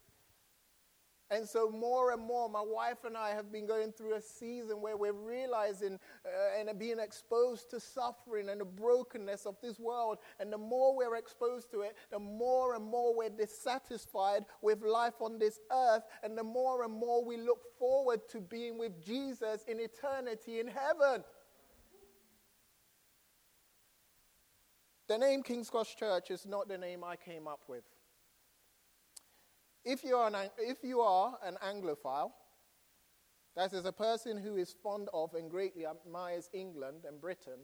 And 1.28 1.48
so, 1.48 1.68
more 1.68 2.12
and 2.12 2.22
more, 2.22 2.48
my 2.48 2.62
wife 2.62 2.98
and 3.04 3.16
I 3.16 3.30
have 3.30 3.50
been 3.50 3.66
going 3.66 3.90
through 3.90 4.14
a 4.14 4.20
season 4.20 4.80
where 4.80 4.96
we're 4.96 5.12
realizing 5.12 5.98
uh, 6.24 6.60
and 6.60 6.78
being 6.78 7.00
exposed 7.00 7.68
to 7.70 7.80
suffering 7.80 8.48
and 8.48 8.60
the 8.60 8.64
brokenness 8.64 9.44
of 9.44 9.56
this 9.60 9.80
world. 9.80 10.18
And 10.38 10.52
the 10.52 10.58
more 10.58 10.96
we're 10.96 11.16
exposed 11.16 11.72
to 11.72 11.80
it, 11.80 11.96
the 12.12 12.20
more 12.20 12.76
and 12.76 12.84
more 12.84 13.16
we're 13.16 13.30
dissatisfied 13.30 14.44
with 14.62 14.82
life 14.82 15.14
on 15.20 15.40
this 15.40 15.58
earth. 15.72 16.04
And 16.22 16.38
the 16.38 16.44
more 16.44 16.84
and 16.84 16.92
more 16.92 17.24
we 17.24 17.36
look 17.36 17.76
forward 17.76 18.20
to 18.30 18.40
being 18.40 18.78
with 18.78 19.04
Jesus 19.04 19.64
in 19.66 19.80
eternity 19.80 20.60
in 20.60 20.68
heaven. 20.68 21.24
The 25.08 25.18
name 25.18 25.42
King's 25.42 25.70
Cross 25.70 25.96
Church 25.96 26.30
is 26.30 26.46
not 26.46 26.68
the 26.68 26.78
name 26.78 27.02
I 27.02 27.16
came 27.16 27.48
up 27.48 27.62
with. 27.68 27.82
If 29.86 30.02
you 30.02 30.16
are 30.16 30.26
an, 30.26 30.50
if 30.58 30.78
you 30.82 31.00
are 31.00 31.38
an 31.44 31.56
Anglophile, 31.64 32.32
that 33.54 33.72
is 33.72 33.84
a 33.84 33.92
person 33.92 34.36
who 34.36 34.56
is 34.56 34.74
fond 34.82 35.08
of 35.14 35.32
and 35.34 35.48
greatly 35.48 35.86
admires 35.86 36.50
England 36.52 37.04
and 37.06 37.20
Britain, 37.20 37.60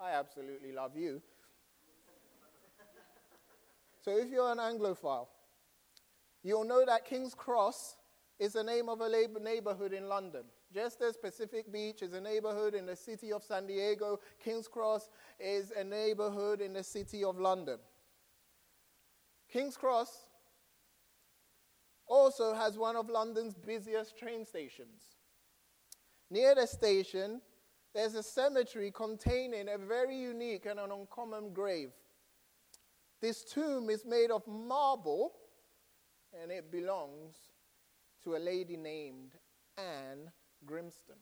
I 0.00 0.12
absolutely 0.12 0.72
love 0.72 0.96
you. 0.96 1.20
so 4.00 4.16
if 4.16 4.30
you're 4.30 4.50
an 4.50 4.56
Anglophile, 4.56 5.28
you'll 6.42 6.64
know 6.64 6.82
that 6.86 7.04
King's 7.04 7.34
Cross 7.34 7.96
is 8.38 8.54
the 8.54 8.64
name 8.64 8.88
of 8.88 9.02
a 9.02 9.28
neighborhood 9.38 9.92
in 9.92 10.08
London. 10.08 10.44
Just 10.72 11.02
as 11.02 11.18
Pacific 11.18 11.70
Beach 11.70 12.00
is 12.00 12.14
a 12.14 12.20
neighborhood 12.22 12.74
in 12.74 12.86
the 12.86 12.96
city 12.96 13.32
of 13.32 13.44
San 13.44 13.66
Diego, 13.66 14.18
King's 14.42 14.66
Cross 14.66 15.10
is 15.38 15.72
a 15.72 15.84
neighborhood 15.84 16.62
in 16.62 16.72
the 16.72 16.82
city 16.82 17.22
of 17.22 17.38
London. 17.38 17.78
King's 19.52 19.76
Cross 19.76 20.25
also 22.06 22.54
has 22.54 22.78
one 22.78 22.96
of 22.96 23.08
London's 23.08 23.54
busiest 23.54 24.18
train 24.18 24.44
stations. 24.44 25.16
Near 26.30 26.54
the 26.54 26.66
station, 26.66 27.40
there's 27.94 28.14
a 28.14 28.22
cemetery 28.22 28.92
containing 28.94 29.68
a 29.68 29.78
very 29.78 30.16
unique 30.16 30.66
and 30.66 30.78
an 30.78 30.90
uncommon 30.90 31.52
grave. 31.52 31.90
This 33.20 33.44
tomb 33.44 33.88
is 33.88 34.04
made 34.04 34.30
of 34.30 34.46
marble 34.46 35.32
and 36.42 36.50
it 36.50 36.70
belongs 36.70 37.36
to 38.24 38.36
a 38.36 38.38
lady 38.38 38.76
named 38.76 39.32
Anne 39.78 40.30
Grimston. 40.66 41.18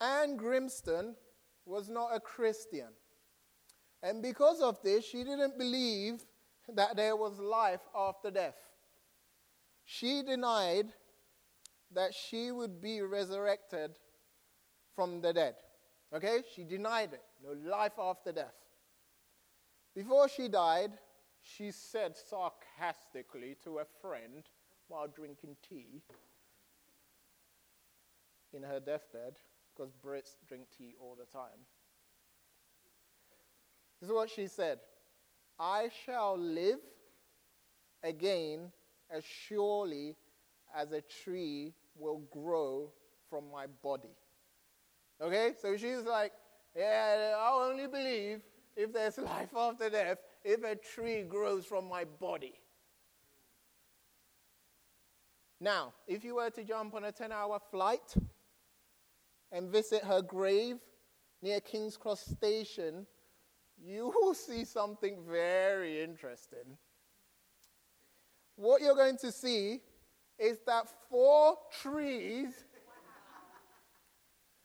Anne 0.00 0.36
Grimston 0.36 1.14
was 1.64 1.88
not 1.88 2.10
a 2.14 2.20
Christian. 2.20 2.88
And 4.02 4.22
because 4.22 4.60
of 4.60 4.82
this, 4.82 5.04
she 5.04 5.24
didn't 5.24 5.58
believe 5.58 6.22
that 6.74 6.96
there 6.96 7.16
was 7.16 7.38
life 7.38 7.80
after 7.94 8.30
death. 8.30 8.56
She 9.86 10.22
denied 10.22 10.88
that 11.94 12.12
she 12.12 12.50
would 12.50 12.82
be 12.82 13.00
resurrected 13.00 13.92
from 14.94 15.20
the 15.20 15.32
dead. 15.32 15.54
Okay? 16.12 16.42
She 16.54 16.64
denied 16.64 17.12
it. 17.12 17.22
No 17.42 17.52
life 17.70 17.92
after 17.98 18.32
death. 18.32 18.54
Before 19.94 20.28
she 20.28 20.48
died, 20.48 20.90
she 21.40 21.70
said 21.70 22.16
sarcastically 22.16 23.56
to 23.62 23.78
a 23.78 23.84
friend 24.02 24.42
while 24.88 25.06
drinking 25.06 25.56
tea 25.66 26.02
in 28.52 28.62
her 28.62 28.80
deathbed, 28.80 29.36
because 29.74 29.92
Brits 30.04 30.36
drink 30.48 30.64
tea 30.76 30.94
all 31.00 31.16
the 31.16 31.26
time. 31.26 31.64
This 34.00 34.10
is 34.10 34.14
what 34.14 34.30
she 34.30 34.48
said 34.48 34.80
I 35.58 35.90
shall 36.04 36.36
live 36.36 36.80
again 38.02 38.72
as 39.10 39.24
surely 39.24 40.16
as 40.74 40.92
a 40.92 41.00
tree 41.00 41.72
will 41.96 42.22
grow 42.30 42.92
from 43.30 43.44
my 43.50 43.66
body. 43.82 44.16
Okay? 45.20 45.52
So 45.60 45.76
she's 45.76 46.02
like, 46.02 46.32
yeah, 46.76 47.34
I'll 47.38 47.70
only 47.70 47.86
believe 47.86 48.40
if 48.76 48.92
there's 48.92 49.18
life 49.18 49.54
after 49.56 49.88
death 49.90 50.18
if 50.44 50.62
a 50.62 50.76
tree 50.76 51.22
grows 51.22 51.64
from 51.64 51.88
my 51.88 52.04
body. 52.04 52.54
Now, 55.60 55.94
if 56.06 56.22
you 56.22 56.36
were 56.36 56.50
to 56.50 56.62
jump 56.62 56.94
on 56.94 57.04
a 57.04 57.12
10 57.12 57.32
hour 57.32 57.58
flight 57.70 58.14
and 59.50 59.70
visit 59.70 60.04
her 60.04 60.20
grave 60.20 60.76
near 61.40 61.60
King's 61.60 61.96
Cross 61.96 62.26
Station, 62.26 63.06
you 63.82 64.12
will 64.14 64.34
see 64.34 64.64
something 64.64 65.16
very 65.28 66.02
interesting 66.02 66.76
what 68.56 68.82
you're 68.82 68.94
going 68.94 69.18
to 69.18 69.30
see 69.30 69.80
is 70.38 70.58
that 70.66 70.86
four 71.10 71.56
trees 71.82 72.52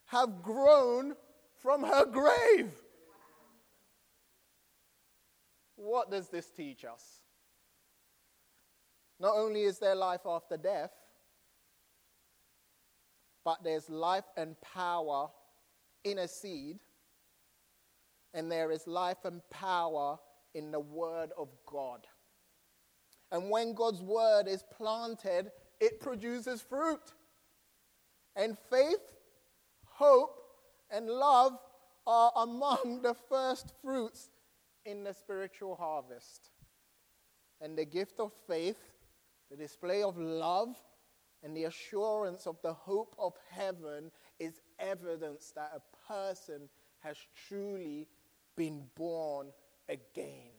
have 0.05 0.41
grown 0.41 1.15
from 1.61 1.83
her 1.83 2.05
grave. 2.05 2.71
What 5.75 6.11
does 6.11 6.29
this 6.29 6.49
teach 6.49 6.83
us? 6.83 7.21
Not 9.19 9.35
only 9.35 9.63
is 9.63 9.79
there 9.79 9.95
life 9.95 10.21
after 10.25 10.57
death, 10.57 10.91
but 13.43 13.63
there's 13.63 13.89
life 13.89 14.25
and 14.37 14.59
power 14.61 15.29
in 16.03 16.19
a 16.19 16.27
seed, 16.27 16.79
and 18.33 18.51
there 18.51 18.71
is 18.71 18.87
life 18.87 19.25
and 19.25 19.41
power 19.49 20.17
in 20.53 20.71
the 20.71 20.79
Word 20.79 21.31
of 21.37 21.49
God. 21.65 22.05
And 23.31 23.49
when 23.49 23.73
God's 23.73 24.01
word 24.01 24.47
is 24.47 24.63
planted, 24.75 25.51
it 25.79 25.99
produces 25.99 26.61
fruit. 26.61 27.13
And 28.35 28.57
faith, 28.69 29.13
hope, 29.85 30.37
and 30.89 31.07
love 31.07 31.57
are 32.05 32.31
among 32.35 33.01
the 33.01 33.15
first 33.29 33.73
fruits 33.81 34.29
in 34.85 35.03
the 35.03 35.13
spiritual 35.13 35.75
harvest. 35.75 36.49
And 37.61 37.77
the 37.77 37.85
gift 37.85 38.19
of 38.19 38.31
faith, 38.47 38.79
the 39.49 39.57
display 39.57 40.03
of 40.03 40.17
love, 40.17 40.75
and 41.43 41.55
the 41.55 41.65
assurance 41.65 42.47
of 42.47 42.57
the 42.61 42.73
hope 42.73 43.15
of 43.17 43.33
heaven 43.49 44.11
is 44.39 44.61
evidence 44.79 45.51
that 45.55 45.71
a 45.75 46.11
person 46.11 46.69
has 46.99 47.17
truly 47.47 48.07
been 48.55 48.83
born 48.95 49.47
again. 49.89 50.51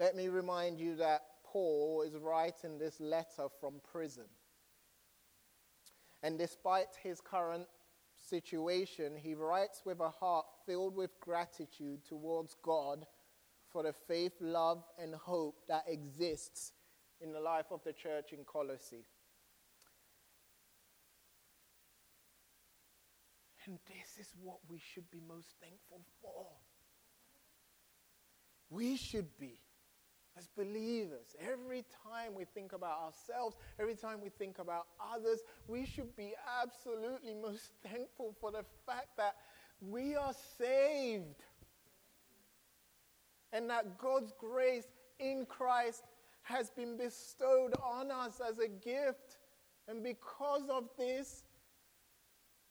Let 0.00 0.16
me 0.16 0.28
remind 0.28 0.80
you 0.80 0.96
that 0.96 1.20
Paul 1.44 2.04
is 2.06 2.14
writing 2.16 2.78
this 2.78 2.98
letter 3.00 3.48
from 3.60 3.82
prison. 3.92 4.24
And 6.22 6.38
despite 6.38 6.86
his 7.02 7.20
current 7.20 7.66
situation, 8.16 9.12
he 9.14 9.34
writes 9.34 9.82
with 9.84 10.00
a 10.00 10.08
heart 10.08 10.46
filled 10.64 10.96
with 10.96 11.20
gratitude 11.20 12.02
towards 12.08 12.56
God 12.62 13.04
for 13.70 13.82
the 13.82 13.92
faith, 13.92 14.32
love, 14.40 14.82
and 14.98 15.14
hope 15.14 15.56
that 15.68 15.84
exists 15.86 16.72
in 17.20 17.34
the 17.34 17.40
life 17.40 17.66
of 17.70 17.84
the 17.84 17.92
church 17.92 18.32
in 18.32 18.42
Colossae. 18.46 19.04
And 23.66 23.78
this 23.86 24.26
is 24.26 24.32
what 24.42 24.60
we 24.66 24.78
should 24.78 25.10
be 25.10 25.20
most 25.28 25.56
thankful 25.60 26.00
for. 26.22 26.46
We 28.70 28.96
should 28.96 29.36
be 29.38 29.58
as 30.38 30.48
believers, 30.56 31.34
every 31.40 31.84
time 32.04 32.34
we 32.34 32.44
think 32.44 32.72
about 32.72 32.98
ourselves, 33.02 33.56
every 33.78 33.94
time 33.94 34.20
we 34.22 34.28
think 34.28 34.58
about 34.58 34.86
others, 35.14 35.40
we 35.66 35.84
should 35.84 36.14
be 36.16 36.32
absolutely 36.62 37.34
most 37.34 37.70
thankful 37.82 38.34
for 38.40 38.50
the 38.50 38.64
fact 38.86 39.16
that 39.16 39.36
we 39.80 40.14
are 40.14 40.34
saved. 40.58 41.44
And 43.52 43.68
that 43.68 43.98
God's 43.98 44.32
grace 44.38 44.86
in 45.18 45.44
Christ 45.46 46.04
has 46.42 46.70
been 46.70 46.96
bestowed 46.96 47.74
on 47.82 48.10
us 48.10 48.40
as 48.46 48.58
a 48.58 48.68
gift. 48.68 49.38
And 49.88 50.04
because 50.04 50.68
of 50.70 50.88
this, 50.96 51.42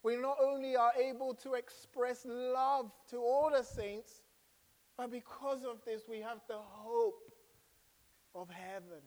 we 0.03 0.15
not 0.15 0.37
only 0.41 0.77
are 0.77 0.93
able 0.93 1.33
to 1.35 1.55
express 1.55 2.25
love 2.25 2.91
to 3.09 3.17
all 3.17 3.51
the 3.53 3.63
saints, 3.63 4.21
but 4.97 5.11
because 5.11 5.63
of 5.65 5.83
this, 5.85 6.03
we 6.09 6.19
have 6.19 6.39
the 6.47 6.57
hope 6.57 7.28
of 8.41 8.49
heaven. 8.49 9.01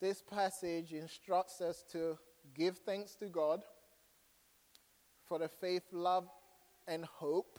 This 0.00 0.22
passage 0.22 0.92
instructs 0.92 1.60
us 1.60 1.82
to 1.92 2.18
give 2.54 2.78
thanks 2.78 3.14
to 3.16 3.26
God 3.26 3.62
for 5.26 5.38
the 5.38 5.48
faith, 5.48 5.82
love, 5.90 6.28
and 6.86 7.04
hope. 7.04 7.58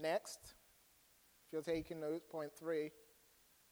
Next, 0.00 0.38
if 0.44 1.52
you're 1.52 1.62
taking 1.62 2.00
notes, 2.00 2.24
point 2.30 2.52
three, 2.58 2.92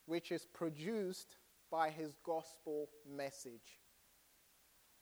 which 0.07 0.31
is 0.31 0.47
produced 0.53 1.37
by 1.71 1.91
his 1.91 2.17
gospel 2.25 2.91
message. 3.09 3.81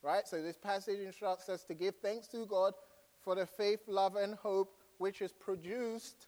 Right? 0.02 0.26
So 0.26 0.42
this 0.42 0.58
passage 0.58 1.00
instructs 1.00 1.48
us 1.48 1.64
to 1.64 1.74
give 1.74 1.96
thanks 2.02 2.28
to 2.28 2.46
God 2.46 2.74
for 3.22 3.34
the 3.34 3.46
faith, 3.46 3.80
love, 3.86 4.16
and 4.16 4.34
hope 4.34 4.74
which 4.98 5.22
is 5.22 5.32
produced 5.32 6.26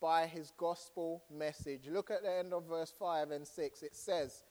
by 0.00 0.26
his 0.26 0.52
gospel 0.56 1.22
message. 1.30 1.88
Look 1.88 2.10
at 2.10 2.22
the 2.22 2.32
end 2.32 2.52
of 2.52 2.64
verse 2.68 2.92
5 2.98 3.30
and 3.32 3.46
6. 3.46 3.82
It 3.82 3.94
says, 3.94 4.44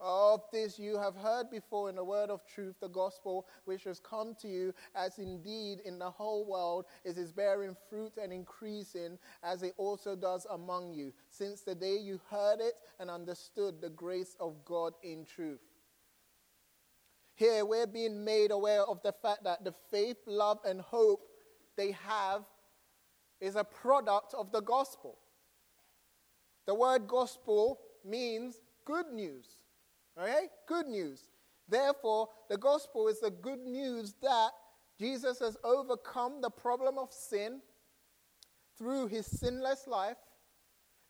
Of 0.00 0.42
this 0.52 0.78
you 0.78 0.98
have 0.98 1.16
heard 1.16 1.50
before 1.50 1.88
in 1.90 1.96
the 1.96 2.04
word 2.04 2.30
of 2.30 2.46
truth, 2.46 2.76
the 2.80 2.88
gospel 2.88 3.46
which 3.64 3.84
has 3.84 3.98
come 3.98 4.34
to 4.40 4.48
you, 4.48 4.72
as 4.94 5.18
indeed 5.18 5.80
in 5.84 5.98
the 5.98 6.10
whole 6.10 6.44
world 6.44 6.86
it 7.04 7.18
is 7.18 7.32
bearing 7.32 7.76
fruit 7.90 8.12
and 8.22 8.32
increasing, 8.32 9.18
as 9.42 9.62
it 9.62 9.74
also 9.76 10.14
does 10.14 10.46
among 10.50 10.92
you, 10.92 11.12
since 11.28 11.62
the 11.62 11.74
day 11.74 11.96
you 11.96 12.20
heard 12.30 12.60
it 12.60 12.74
and 13.00 13.10
understood 13.10 13.80
the 13.80 13.90
grace 13.90 14.36
of 14.38 14.64
God 14.64 14.94
in 15.02 15.24
truth. 15.24 15.60
Here 17.34 17.64
we're 17.64 17.86
being 17.86 18.24
made 18.24 18.50
aware 18.50 18.82
of 18.82 19.02
the 19.02 19.12
fact 19.12 19.44
that 19.44 19.64
the 19.64 19.72
faith, 19.90 20.18
love, 20.26 20.58
and 20.64 20.80
hope 20.80 21.20
they 21.76 21.92
have 22.06 22.44
is 23.40 23.56
a 23.56 23.64
product 23.64 24.34
of 24.34 24.52
the 24.52 24.62
gospel. 24.62 25.18
The 26.66 26.74
word 26.74 27.06
gospel 27.08 27.80
means 28.04 28.60
good 28.84 29.06
news. 29.12 29.46
Okay? 30.18 30.46
Good 30.66 30.86
news. 30.86 31.24
Therefore, 31.68 32.28
the 32.48 32.56
gospel 32.56 33.08
is 33.08 33.20
the 33.20 33.30
good 33.30 33.60
news 33.60 34.14
that 34.22 34.50
Jesus 34.98 35.40
has 35.40 35.56
overcome 35.64 36.40
the 36.40 36.50
problem 36.50 36.98
of 36.98 37.12
sin 37.12 37.60
through 38.78 39.08
his 39.08 39.26
sinless 39.26 39.86
life, 39.86 40.16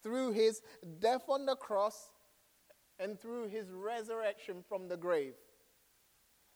through 0.03 0.33
his 0.33 0.63
death 1.01 1.25
on 1.29 1.45
the 1.45 1.57
cross, 1.57 2.11
and 2.99 3.19
through 3.19 3.49
his 3.49 3.71
resurrection 3.71 4.63
from 4.69 4.89
the 4.89 4.97
grave. 4.97 5.35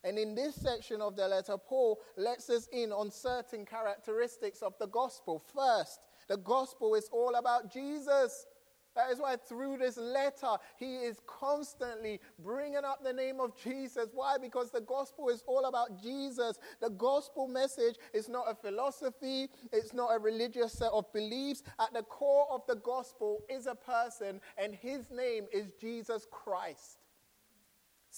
And 0.05 0.19
in 0.19 0.35
this 0.35 0.55
section 0.55 1.01
of 1.01 1.17
the 1.17 1.27
letter, 1.27 1.57
Paul 1.59 2.01
lets 2.17 2.51
us 2.51 2.69
in 2.73 2.93
on 2.93 3.11
certain 3.11 3.65
characteristics 3.67 4.63
of 4.63 4.75
the 4.79 4.87
gospel. 4.87 5.43
First, 5.55 6.01
the 6.29 6.37
gospel 6.37 6.95
is 6.95 7.09
all 7.13 7.35
about 7.35 7.73
Jesus. 7.73 8.47
That 8.95 9.13
is 9.13 9.21
why 9.21 9.37
through 9.37 9.79
this 9.79 9.97
letter, 9.97 10.57
he 10.77 10.97
is 10.97 11.21
constantly 11.27 12.21
bringing 12.41 12.85
up 12.85 13.05
the 13.05 13.13
name 13.13 13.41
of 13.41 13.57
Jesus. 13.57 14.09
Why? 14.13 14.37
Because 14.41 14.73
the 14.73 14.81
gospel 14.81 15.29
is 15.29 15.45
all 15.47 15.67
about 15.67 16.03
Jesus. 16.03 16.59
The 16.81 16.91
gospel 16.91 17.47
message 17.47 17.95
is 18.13 18.29
not 18.29 18.51
a 18.51 18.57
philosophy, 18.57 19.51
it's 19.73 19.93
not 19.93 20.11
a 20.13 20.19
religious 20.19 20.73
set 20.73 20.91
of 20.91 21.13
beliefs. 21.13 21.63
At 21.79 21.93
the 21.93 22.03
core 22.03 22.49
of 22.51 22.63
the 22.67 22.75
gospel 22.77 23.45
is 23.49 23.67
a 23.67 23.75
person, 23.77 24.41
and 24.57 24.75
his 24.75 25.11
name 25.13 25.47
is 25.53 25.71
Jesus 25.81 26.27
Christ. 26.31 26.99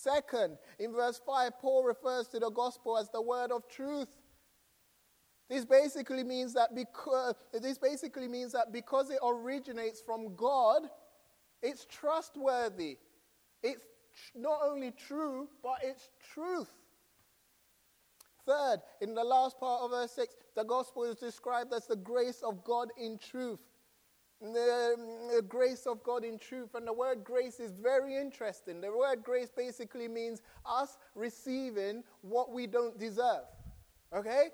Second, 0.02 0.56
in 0.78 0.92
verse 0.92 1.20
5, 1.26 1.58
Paul 1.60 1.84
refers 1.84 2.26
to 2.28 2.38
the 2.38 2.50
gospel 2.50 2.96
as 2.96 3.10
the 3.10 3.20
word 3.20 3.52
of 3.52 3.68
truth. 3.68 4.08
This 5.50 5.66
basically 5.66 6.24
means 6.24 6.54
that 6.54 6.74
because 6.74 7.34
this 7.52 7.76
basically 7.76 8.28
means 8.28 8.52
that 8.52 8.72
because 8.72 9.10
it 9.10 9.18
originates 9.22 10.00
from 10.00 10.34
God, 10.36 10.82
it's 11.62 11.84
trustworthy. 11.84 12.96
It's 13.62 13.82
not 14.34 14.60
only 14.64 14.92
true, 14.92 15.48
but 15.62 15.78
it's 15.82 16.08
truth. 16.32 16.70
Third, 18.46 18.78
in 19.02 19.14
the 19.14 19.24
last 19.24 19.60
part 19.60 19.82
of 19.82 19.90
verse 19.90 20.12
6, 20.12 20.34
the 20.56 20.64
gospel 20.64 21.04
is 21.04 21.16
described 21.16 21.74
as 21.74 21.86
the 21.86 21.96
grace 21.96 22.42
of 22.42 22.64
God 22.64 22.88
in 22.98 23.18
truth 23.18 23.60
the, 24.40 24.96
the, 25.34 25.42
grace 25.42 25.86
of 25.86 26.02
God 26.02 26.24
in 26.24 26.38
truth. 26.38 26.74
And 26.74 26.86
the 26.86 26.92
word 26.92 27.24
grace 27.24 27.60
is 27.60 27.72
very 27.72 28.16
interesting. 28.16 28.80
The 28.80 28.90
word 28.90 29.22
grace 29.22 29.50
basically 29.54 30.08
means 30.08 30.40
us 30.64 30.96
receiving 31.14 32.02
what 32.22 32.52
we 32.52 32.66
don't 32.66 32.98
deserve. 32.98 33.44
Okay? 34.14 34.48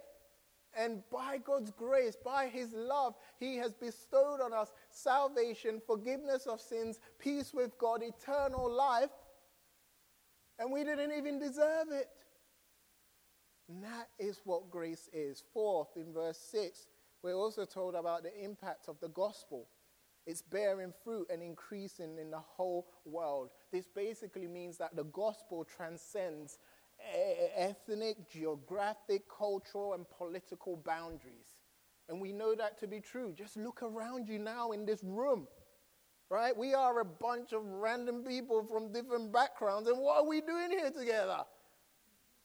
And 0.78 1.02
by 1.10 1.38
God's 1.38 1.70
grace, 1.70 2.16
by 2.22 2.48
His 2.48 2.72
love, 2.72 3.14
He 3.38 3.56
has 3.56 3.72
bestowed 3.72 4.40
on 4.40 4.52
us 4.52 4.72
salvation, 4.90 5.80
forgiveness 5.86 6.46
of 6.46 6.60
sins, 6.60 6.98
peace 7.18 7.54
with 7.54 7.78
God, 7.78 8.02
eternal 8.02 8.70
life. 8.70 9.10
And 10.58 10.72
we 10.72 10.84
didn't 10.84 11.12
even 11.12 11.38
deserve 11.38 11.88
it. 11.92 12.08
And 13.68 13.82
that 13.82 14.08
is 14.18 14.40
what 14.44 14.70
grace 14.70 15.08
is. 15.12 15.42
Fourth, 15.52 15.96
in 15.96 16.12
verse 16.12 16.38
6, 16.50 16.86
we're 17.26 17.34
also 17.34 17.64
told 17.64 17.96
about 17.96 18.22
the 18.22 18.32
impact 18.40 18.88
of 18.88 19.00
the 19.00 19.08
gospel. 19.08 19.66
It's 20.28 20.42
bearing 20.42 20.92
fruit 21.02 21.26
and 21.28 21.42
increasing 21.42 22.18
in 22.20 22.30
the 22.30 22.38
whole 22.38 22.86
world. 23.04 23.50
This 23.72 23.88
basically 23.88 24.46
means 24.46 24.78
that 24.78 24.94
the 24.94 25.02
gospel 25.04 25.64
transcends 25.64 26.58
ethnic, 27.56 28.30
geographic, 28.30 29.22
cultural, 29.28 29.94
and 29.94 30.06
political 30.08 30.76
boundaries. 30.76 31.56
And 32.08 32.20
we 32.20 32.32
know 32.32 32.54
that 32.54 32.78
to 32.78 32.86
be 32.86 33.00
true. 33.00 33.34
Just 33.36 33.56
look 33.56 33.82
around 33.82 34.28
you 34.28 34.38
now 34.38 34.70
in 34.70 34.86
this 34.86 35.02
room, 35.02 35.48
right? 36.30 36.56
We 36.56 36.74
are 36.74 37.00
a 37.00 37.04
bunch 37.04 37.52
of 37.52 37.64
random 37.64 38.22
people 38.22 38.62
from 38.62 38.92
different 38.92 39.32
backgrounds, 39.32 39.88
and 39.88 39.98
what 39.98 40.18
are 40.18 40.28
we 40.28 40.42
doing 40.42 40.70
here 40.70 40.92
together? 40.92 41.40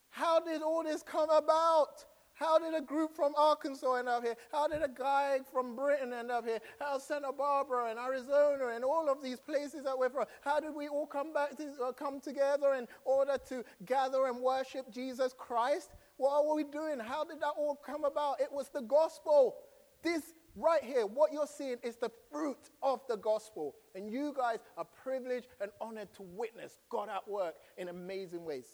How 0.09 0.39
did 0.39 0.63
all 0.63 0.83
this 0.83 1.03
come 1.03 1.29
about? 1.29 2.03
How 2.41 2.57
did 2.57 2.73
a 2.73 2.81
group 2.81 3.15
from 3.15 3.35
Arkansas 3.37 3.93
end 3.97 4.09
up 4.09 4.23
here? 4.23 4.35
How 4.51 4.67
did 4.67 4.81
a 4.81 4.87
guy 4.87 5.41
from 5.53 5.75
Britain 5.75 6.11
end 6.11 6.31
up 6.31 6.43
here? 6.43 6.57
How 6.79 6.97
Santa 6.97 7.31
Barbara 7.31 7.91
and 7.91 7.99
Arizona 7.99 8.69
and 8.73 8.83
all 8.83 9.07
of 9.09 9.21
these 9.21 9.39
places 9.39 9.83
that 9.83 9.95
we're 9.95 10.09
from? 10.09 10.25
How 10.41 10.59
did 10.59 10.73
we 10.73 10.87
all 10.87 11.05
come 11.05 11.33
back 11.33 11.55
to 11.57 11.69
uh, 11.85 11.91
come 11.91 12.19
together 12.19 12.73
in 12.73 12.87
order 13.05 13.37
to 13.49 13.63
gather 13.85 14.25
and 14.25 14.41
worship 14.41 14.91
Jesus 14.91 15.35
Christ? 15.37 15.91
What 16.17 16.31
are 16.31 16.55
we 16.55 16.63
doing? 16.63 16.97
How 16.99 17.23
did 17.23 17.39
that 17.41 17.53
all 17.55 17.75
come 17.75 18.05
about? 18.05 18.41
It 18.41 18.51
was 18.51 18.69
the 18.69 18.81
gospel. 18.81 19.57
This 20.01 20.33
right 20.55 20.83
here, 20.83 21.05
what 21.05 21.31
you're 21.31 21.45
seeing 21.45 21.77
is 21.83 21.97
the 21.97 22.09
fruit 22.31 22.71
of 22.81 23.01
the 23.07 23.17
gospel. 23.17 23.75
And 23.93 24.11
you 24.11 24.33
guys 24.35 24.57
are 24.77 24.87
privileged 25.03 25.45
and 25.61 25.69
honored 25.79 26.11
to 26.15 26.23
witness 26.23 26.79
God 26.89 27.07
at 27.07 27.29
work 27.29 27.53
in 27.77 27.89
amazing 27.89 28.43
ways. 28.43 28.65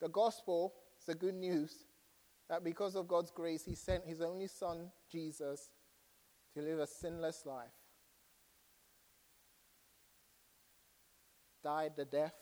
The 0.00 0.08
gospel 0.08 0.74
it's 1.04 1.20
the 1.20 1.26
good 1.26 1.34
news 1.34 1.84
that 2.48 2.64
because 2.64 2.94
of 2.94 3.08
God's 3.08 3.30
grace, 3.30 3.62
He 3.64 3.74
sent 3.74 4.06
His 4.06 4.22
only 4.22 4.46
Son, 4.46 4.90
Jesus, 5.10 5.70
to 6.54 6.62
live 6.62 6.78
a 6.78 6.86
sinless 6.86 7.44
life, 7.44 7.74
died 11.62 11.92
the 11.94 12.06
death 12.06 12.36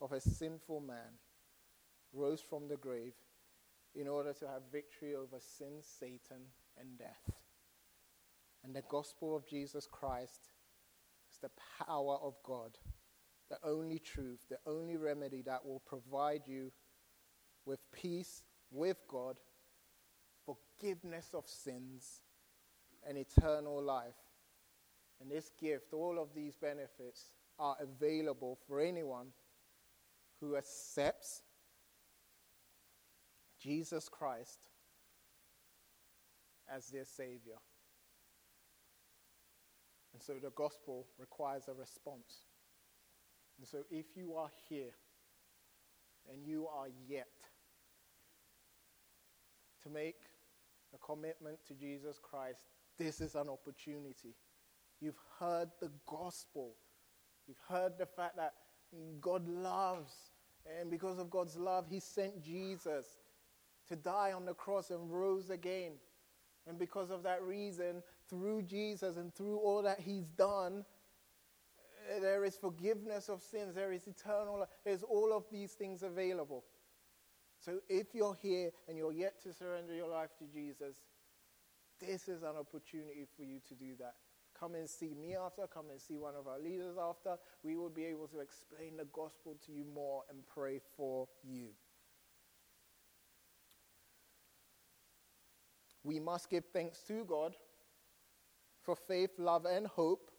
of 0.00 0.12
a 0.12 0.20
sinful 0.20 0.80
man, 0.80 1.18
rose 2.12 2.40
from 2.40 2.68
the 2.68 2.76
grave 2.76 3.14
in 3.96 4.06
order 4.06 4.32
to 4.32 4.46
have 4.46 4.62
victory 4.70 5.16
over 5.16 5.40
sin, 5.40 5.80
Satan, 5.82 6.42
and 6.78 6.98
death. 6.98 7.36
And 8.62 8.76
the 8.76 8.82
gospel 8.88 9.34
of 9.34 9.48
Jesus 9.48 9.88
Christ 9.90 10.50
is 11.32 11.38
the 11.40 11.50
power 11.84 12.16
of 12.22 12.34
God, 12.44 12.78
the 13.50 13.58
only 13.64 13.98
truth, 13.98 14.46
the 14.48 14.58
only 14.70 14.96
remedy 14.96 15.42
that 15.42 15.64
will 15.66 15.82
provide 15.84 16.42
you 16.46 16.70
with 17.66 17.80
peace 17.92 18.42
with 18.72 18.96
God, 19.06 19.36
forgiveness 20.46 21.28
of 21.34 21.46
sins, 21.46 22.22
and 23.06 23.18
eternal 23.18 23.82
life. 23.82 24.14
And 25.20 25.30
this 25.30 25.50
gift, 25.60 25.92
all 25.92 26.18
of 26.18 26.34
these 26.34 26.56
benefits, 26.56 27.32
are 27.58 27.76
available 27.80 28.58
for 28.66 28.80
anyone 28.80 29.28
who 30.40 30.56
accepts 30.56 31.42
Jesus 33.60 34.08
Christ 34.08 34.58
as 36.68 36.88
their 36.88 37.04
Savior. 37.04 37.58
And 40.12 40.22
so 40.22 40.34
the 40.42 40.50
gospel 40.50 41.06
requires 41.18 41.68
a 41.68 41.74
response. 41.74 42.46
And 43.58 43.68
so 43.68 43.84
if 43.90 44.06
you 44.16 44.34
are 44.34 44.50
here 44.68 44.94
and 46.32 46.44
you 46.44 46.66
are 46.66 46.88
yet 47.08 47.28
to 49.82 49.90
make 49.90 50.20
a 50.94 50.98
commitment 50.98 51.58
to 51.68 51.74
Jesus 51.74 52.18
Christ, 52.22 52.60
this 52.98 53.20
is 53.20 53.34
an 53.34 53.48
opportunity. 53.48 54.34
You've 55.00 55.20
heard 55.38 55.70
the 55.80 55.90
gospel. 56.06 56.74
You've 57.48 57.62
heard 57.68 57.98
the 57.98 58.06
fact 58.06 58.36
that 58.36 58.54
God 59.20 59.48
loves. 59.48 60.12
And 60.80 60.90
because 60.90 61.18
of 61.18 61.30
God's 61.30 61.56
love, 61.56 61.86
He 61.88 61.98
sent 61.98 62.42
Jesus 62.42 63.06
to 63.88 63.96
die 63.96 64.32
on 64.32 64.44
the 64.44 64.54
cross 64.54 64.90
and 64.90 65.10
rose 65.10 65.50
again. 65.50 65.92
And 66.68 66.78
because 66.78 67.10
of 67.10 67.24
that 67.24 67.42
reason, 67.42 68.02
through 68.28 68.62
Jesus 68.62 69.16
and 69.16 69.34
through 69.34 69.58
all 69.58 69.82
that 69.82 70.00
He's 70.00 70.28
done, 70.28 70.84
there 72.20 72.44
is 72.44 72.56
forgiveness 72.56 73.28
of 73.28 73.42
sins, 73.42 73.74
there 73.74 73.92
is 73.92 74.06
eternal 74.06 74.66
there's 74.84 75.02
all 75.02 75.32
of 75.32 75.44
these 75.50 75.72
things 75.72 76.02
available. 76.02 76.64
So 77.64 77.78
if 77.88 78.08
you're 78.12 78.36
here 78.42 78.70
and 78.88 78.98
you're 78.98 79.12
yet 79.12 79.40
to 79.44 79.52
surrender 79.52 79.94
your 79.94 80.08
life 80.08 80.30
to 80.38 80.44
Jesus, 80.52 80.96
this 82.00 82.28
is 82.28 82.42
an 82.42 82.56
opportunity 82.58 83.24
for 83.36 83.44
you 83.44 83.60
to 83.68 83.74
do 83.74 83.94
that. 84.00 84.14
Come 84.58 84.74
and 84.74 84.90
see 84.90 85.14
me 85.14 85.36
after, 85.36 85.66
come 85.72 85.86
and 85.90 86.00
see 86.00 86.16
one 86.16 86.34
of 86.34 86.48
our 86.48 86.58
leaders 86.58 86.96
after. 87.00 87.36
We 87.62 87.76
will 87.76 87.88
be 87.88 88.04
able 88.06 88.26
to 88.28 88.40
explain 88.40 88.96
the 88.96 89.06
gospel 89.12 89.56
to 89.66 89.72
you 89.72 89.84
more 89.94 90.22
and 90.28 90.40
pray 90.46 90.80
for 90.96 91.28
you. 91.44 91.68
We 96.02 96.18
must 96.18 96.50
give 96.50 96.64
thanks 96.72 96.98
to 97.06 97.24
God 97.24 97.54
for 98.82 98.96
faith, 98.96 99.30
love, 99.38 99.66
and 99.66 99.86
hope 99.86 100.32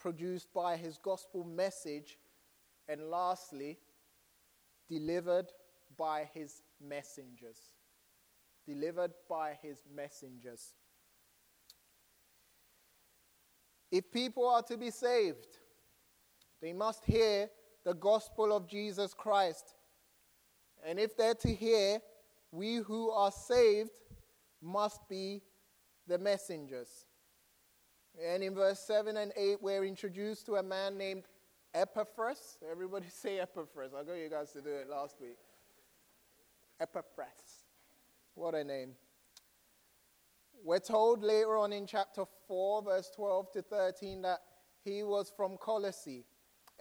produced 0.00 0.52
by 0.54 0.76
his 0.76 0.96
gospel 0.96 1.42
message. 1.42 2.18
And 2.88 3.10
lastly, 3.10 3.78
delivered 4.88 5.46
by 6.00 6.26
his 6.32 6.62
messengers. 6.80 7.58
Delivered 8.66 9.12
by 9.28 9.58
his 9.62 9.82
messengers. 9.94 10.72
If 13.92 14.10
people 14.10 14.48
are 14.48 14.62
to 14.62 14.78
be 14.78 14.90
saved, 14.90 15.58
they 16.62 16.72
must 16.72 17.04
hear 17.04 17.50
the 17.84 17.92
gospel 17.92 18.56
of 18.56 18.66
Jesus 18.66 19.12
Christ. 19.12 19.74
And 20.86 20.98
if 20.98 21.16
they're 21.18 21.34
to 21.34 21.54
hear, 21.54 22.00
we 22.50 22.76
who 22.76 23.10
are 23.10 23.30
saved 23.30 23.90
must 24.62 25.06
be 25.06 25.42
the 26.06 26.18
messengers. 26.18 27.04
And 28.18 28.42
in 28.42 28.54
verse 28.54 28.80
7 28.80 29.18
and 29.18 29.32
8, 29.36 29.58
we're 29.60 29.84
introduced 29.84 30.46
to 30.46 30.54
a 30.54 30.62
man 30.62 30.96
named 30.96 31.24
Epaphras. 31.74 32.58
Everybody 32.70 33.08
say 33.10 33.38
Epaphras. 33.38 33.92
I 33.92 34.02
got 34.02 34.14
you 34.14 34.30
guys 34.30 34.50
to 34.52 34.62
do 34.62 34.70
it 34.70 34.88
last 34.88 35.16
week. 35.20 35.36
Epaphras. 36.80 37.66
What 38.34 38.54
a 38.54 38.64
name. 38.64 38.92
We're 40.64 40.78
told 40.78 41.22
later 41.22 41.56
on 41.56 41.72
in 41.72 41.86
chapter 41.86 42.24
4, 42.48 42.82
verse 42.82 43.10
12 43.14 43.52
to 43.52 43.62
13, 43.62 44.22
that 44.22 44.40
he 44.84 45.02
was 45.02 45.32
from 45.36 45.56
Colossae. 45.58 46.24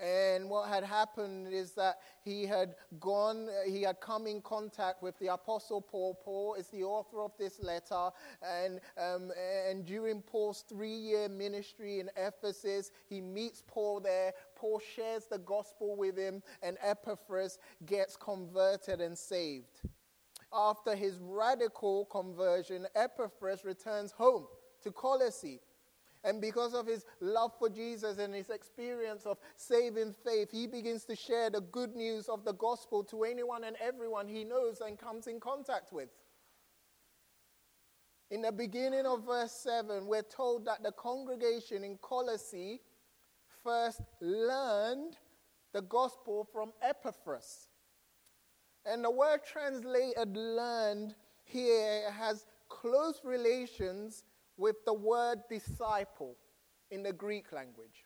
And 0.01 0.49
what 0.49 0.69
had 0.69 0.83
happened 0.83 1.53
is 1.53 1.71
that 1.73 1.99
he 2.23 2.45
had 2.45 2.75
gone, 2.99 3.49
he 3.67 3.81
had 3.81 3.99
come 3.99 4.27
in 4.27 4.41
contact 4.41 5.03
with 5.03 5.17
the 5.19 5.33
Apostle 5.33 5.81
Paul. 5.81 6.17
Paul 6.23 6.55
is 6.55 6.67
the 6.67 6.83
author 6.83 7.21
of 7.21 7.31
this 7.37 7.61
letter. 7.61 8.09
And, 8.41 8.79
um, 8.97 9.31
and 9.67 9.85
during 9.85 10.21
Paul's 10.21 10.63
three 10.67 10.95
year 10.95 11.27
ministry 11.27 11.99
in 11.99 12.09
Ephesus, 12.15 12.91
he 13.07 13.19
meets 13.19 13.63
Paul 13.67 13.99
there. 13.99 14.33
Paul 14.55 14.81
shares 14.95 15.25
the 15.25 15.39
gospel 15.39 15.95
with 15.95 16.17
him, 16.17 16.41
and 16.61 16.77
Epaphras 16.81 17.59
gets 17.85 18.15
converted 18.15 19.01
and 19.01 19.17
saved. 19.17 19.81
After 20.51 20.95
his 20.95 21.19
radical 21.21 22.05
conversion, 22.05 22.87
Epaphras 22.95 23.63
returns 23.63 24.11
home 24.11 24.47
to 24.81 24.91
Colossae 24.91 25.59
and 26.23 26.41
because 26.41 26.73
of 26.73 26.85
his 26.85 27.05
love 27.21 27.53
for 27.57 27.69
Jesus 27.69 28.17
and 28.17 28.33
his 28.33 28.49
experience 28.49 29.25
of 29.25 29.37
saving 29.55 30.13
faith, 30.25 30.49
he 30.51 30.67
begins 30.67 31.05
to 31.05 31.15
share 31.15 31.49
the 31.49 31.61
good 31.61 31.95
news 31.95 32.27
of 32.27 32.43
the 32.43 32.53
gospel 32.53 33.03
to 33.05 33.23
anyone 33.23 33.63
and 33.63 33.77
everyone 33.81 34.27
he 34.27 34.43
knows 34.43 34.81
and 34.81 34.97
comes 34.97 35.27
in 35.27 35.39
contact 35.39 35.93
with. 35.93 36.09
In 38.31 38.41
the 38.41 38.51
beginning 38.51 39.05
of 39.05 39.25
verse 39.25 39.53
7, 39.53 40.05
we're 40.05 40.21
told 40.21 40.65
that 40.65 40.83
the 40.83 40.91
congregation 40.91 41.83
in 41.83 41.97
Colossae 42.01 42.81
first 43.63 44.01
learned 44.21 45.17
the 45.73 45.81
gospel 45.81 46.47
from 46.51 46.73
Epaphras. 46.81 47.69
And 48.85 49.03
the 49.03 49.11
word 49.11 49.39
translated 49.49 50.35
learned 50.35 51.15
here 51.43 52.11
has 52.11 52.45
close 52.67 53.21
relations 53.23 54.23
with 54.59 54.75
the 54.85 54.93
word 54.93 55.39
disciple 55.49 56.35
in 56.91 57.01
the 57.01 57.13
Greek 57.13 57.51
language. 57.53 58.03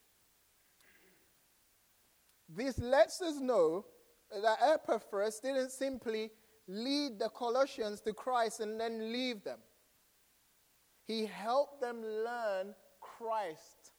This 2.47 2.77
lets 2.77 3.21
us 3.21 3.39
know 3.39 3.85
that 4.29 4.59
Epaphras 4.61 5.39
didn't 5.39 5.71
simply 5.71 6.29
lead 6.67 7.17
the 7.17 7.29
Colossians 7.29 8.01
to 8.01 8.13
Christ 8.13 8.59
and 8.59 8.79
then 8.79 9.11
leave 9.11 9.43
them. 9.43 9.59
He 11.07 11.25
helped 11.25 11.81
them 11.81 12.03
learn 12.03 12.75
Christ. 13.01 13.91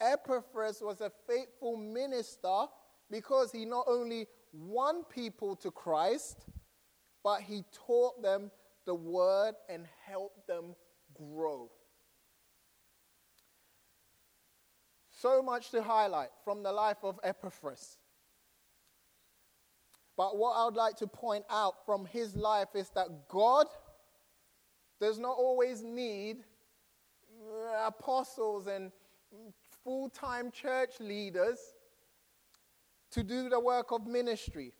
Epaphras 0.00 0.82
was 0.82 1.00
a 1.00 1.12
faithful 1.28 1.76
minister 1.76 2.66
because 3.08 3.52
he 3.52 3.64
not 3.64 3.84
only 3.86 4.26
won 4.52 5.04
people 5.04 5.54
to 5.56 5.70
Christ, 5.70 6.44
but 7.22 7.40
he 7.40 7.62
taught 7.86 8.20
them 8.20 8.50
the 8.84 8.94
word 8.94 9.54
and 9.68 9.86
helped 10.06 10.46
them 10.48 10.74
grow. 11.16 11.70
So 15.10 15.42
much 15.42 15.70
to 15.70 15.82
highlight 15.82 16.28
from 16.44 16.62
the 16.62 16.72
life 16.72 16.98
of 17.02 17.18
Epaphras. 17.24 17.98
But 20.16 20.36
what 20.36 20.52
I 20.52 20.64
would 20.64 20.76
like 20.76 20.96
to 20.96 21.06
point 21.06 21.44
out 21.50 21.84
from 21.84 22.06
his 22.06 22.36
life 22.36 22.68
is 22.74 22.90
that 22.90 23.28
God 23.28 23.66
does 25.00 25.18
not 25.18 25.36
always 25.36 25.82
need 25.82 26.38
uh, 27.46 27.86
apostles 27.86 28.66
and 28.66 28.90
full 29.84 30.08
time 30.08 30.50
church 30.50 31.00
leaders 31.00 31.58
to 33.10 33.22
do 33.22 33.48
the 33.48 33.60
work 33.60 33.92
of 33.92 34.06
ministry. 34.06 34.72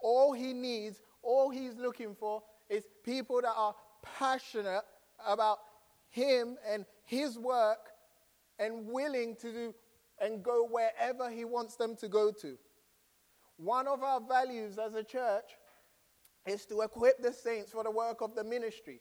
All 0.00 0.32
he 0.32 0.52
needs, 0.52 1.00
all 1.22 1.50
he's 1.50 1.76
looking 1.76 2.14
for, 2.14 2.42
is 2.68 2.84
people 3.04 3.40
that 3.42 3.54
are 3.56 3.74
passionate 4.02 4.82
about 5.26 5.58
him 6.10 6.56
and 6.68 6.84
his 7.04 7.38
work 7.38 7.90
and 8.58 8.86
willing 8.86 9.36
to 9.36 9.52
do 9.52 9.74
and 10.20 10.42
go 10.42 10.66
wherever 10.68 11.30
he 11.30 11.44
wants 11.44 11.76
them 11.76 11.96
to 11.96 12.08
go 12.08 12.32
to. 12.32 12.58
One 13.56 13.86
of 13.86 14.02
our 14.02 14.20
values 14.20 14.78
as 14.78 14.94
a 14.94 15.02
church 15.02 15.50
is 16.46 16.64
to 16.66 16.80
equip 16.82 17.22
the 17.22 17.32
saints 17.32 17.72
for 17.72 17.84
the 17.84 17.90
work 17.90 18.20
of 18.20 18.34
the 18.34 18.44
ministry. 18.44 19.00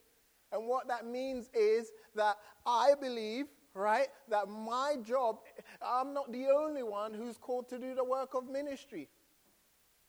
And 0.51 0.67
what 0.67 0.87
that 0.87 1.05
means 1.05 1.49
is 1.53 1.91
that 2.15 2.37
I 2.65 2.93
believe, 2.99 3.45
right, 3.73 4.07
that 4.29 4.47
my 4.47 4.95
job, 5.03 5.37
I'm 5.81 6.13
not 6.13 6.31
the 6.31 6.47
only 6.47 6.83
one 6.83 7.13
who's 7.13 7.37
called 7.37 7.69
to 7.69 7.79
do 7.79 7.93
the 7.95 8.03
work 8.03 8.33
of 8.33 8.47
ministry. 8.49 9.09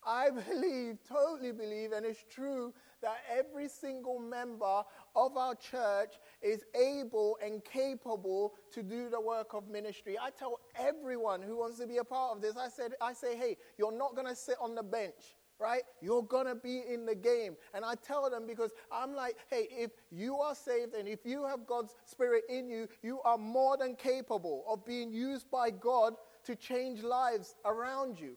I 0.04 0.30
believe, 0.48 0.98
totally 1.08 1.52
believe, 1.52 1.92
and 1.92 2.06
it's 2.06 2.24
true 2.30 2.72
that 3.02 3.18
every 3.30 3.68
single 3.68 4.18
member 4.18 4.82
of 5.18 5.36
our 5.36 5.54
church 5.54 6.14
is 6.42 6.64
able 6.74 7.38
and 7.44 7.64
capable 7.64 8.54
to 8.72 8.82
do 8.82 9.08
the 9.10 9.20
work 9.20 9.54
of 9.54 9.68
ministry. 9.68 10.16
I 10.20 10.30
tell 10.30 10.60
everyone 10.78 11.42
who 11.42 11.58
wants 11.58 11.78
to 11.80 11.86
be 11.86 11.96
a 11.98 12.04
part 12.04 12.36
of 12.36 12.42
this, 12.42 12.56
I 12.56 12.68
said, 12.68 12.92
I 13.00 13.12
say, 13.12 13.36
hey, 13.36 13.56
you're 13.78 13.96
not 13.96 14.14
going 14.14 14.28
to 14.28 14.36
sit 14.36 14.56
on 14.60 14.74
the 14.74 14.82
bench 14.82 15.36
right? 15.60 15.82
You're 16.00 16.22
going 16.22 16.46
to 16.46 16.54
be 16.54 16.82
in 16.88 17.04
the 17.04 17.16
game. 17.16 17.56
And 17.74 17.84
I 17.84 17.94
tell 17.96 18.30
them 18.30 18.46
because 18.46 18.70
I'm 18.92 19.12
like, 19.12 19.36
hey, 19.50 19.66
if 19.70 19.90
you 20.10 20.36
are 20.36 20.54
saved 20.54 20.94
and 20.94 21.08
if 21.08 21.20
you 21.24 21.44
have 21.46 21.66
God's 21.66 21.96
Spirit 22.04 22.44
in 22.48 22.68
you, 22.68 22.86
you 23.02 23.20
are 23.24 23.36
more 23.36 23.76
than 23.76 23.96
capable 23.96 24.64
of 24.68 24.86
being 24.86 25.12
used 25.12 25.50
by 25.50 25.70
God 25.70 26.14
to 26.44 26.54
change 26.54 27.02
lives 27.02 27.56
around 27.64 28.20
you. 28.20 28.36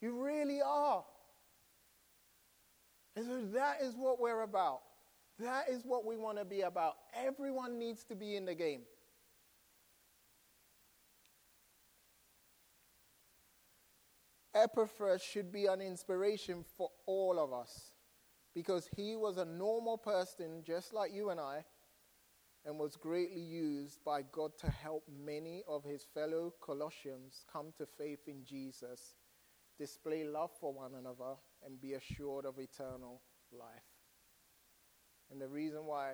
You 0.00 0.20
really 0.20 0.60
are. 0.60 1.04
And 3.14 3.24
so 3.24 3.42
that 3.54 3.82
is 3.82 3.94
what 3.94 4.20
we're 4.20 4.42
about. 4.42 4.80
That 5.38 5.68
is 5.68 5.82
what 5.84 6.04
we 6.04 6.16
want 6.16 6.38
to 6.38 6.44
be 6.44 6.60
about. 6.62 6.94
Everyone 7.14 7.78
needs 7.78 8.04
to 8.04 8.14
be 8.14 8.36
in 8.36 8.44
the 8.44 8.54
game. 8.54 8.82
Epaphras 14.54 15.22
should 15.22 15.50
be 15.50 15.66
an 15.66 15.80
inspiration 15.80 16.64
for 16.76 16.90
all 17.06 17.38
of 17.38 17.52
us 17.52 17.92
because 18.54 18.88
he 18.94 19.16
was 19.16 19.38
a 19.38 19.44
normal 19.44 19.96
person 19.96 20.62
just 20.62 20.92
like 20.92 21.12
you 21.12 21.30
and 21.30 21.40
I 21.40 21.64
and 22.64 22.78
was 22.78 22.96
greatly 22.96 23.40
used 23.40 24.04
by 24.04 24.22
God 24.30 24.52
to 24.58 24.70
help 24.70 25.04
many 25.08 25.62
of 25.66 25.82
his 25.84 26.04
fellow 26.14 26.52
Colossians 26.60 27.44
come 27.50 27.72
to 27.78 27.86
faith 27.86 28.28
in 28.28 28.44
Jesus, 28.44 29.16
display 29.78 30.24
love 30.24 30.50
for 30.60 30.72
one 30.72 30.94
another, 30.94 31.34
and 31.64 31.80
be 31.80 31.94
assured 31.94 32.44
of 32.44 32.58
eternal 32.58 33.22
life. 33.50 33.91
And 35.32 35.40
the 35.40 35.48
reason 35.48 35.86
why 35.86 36.12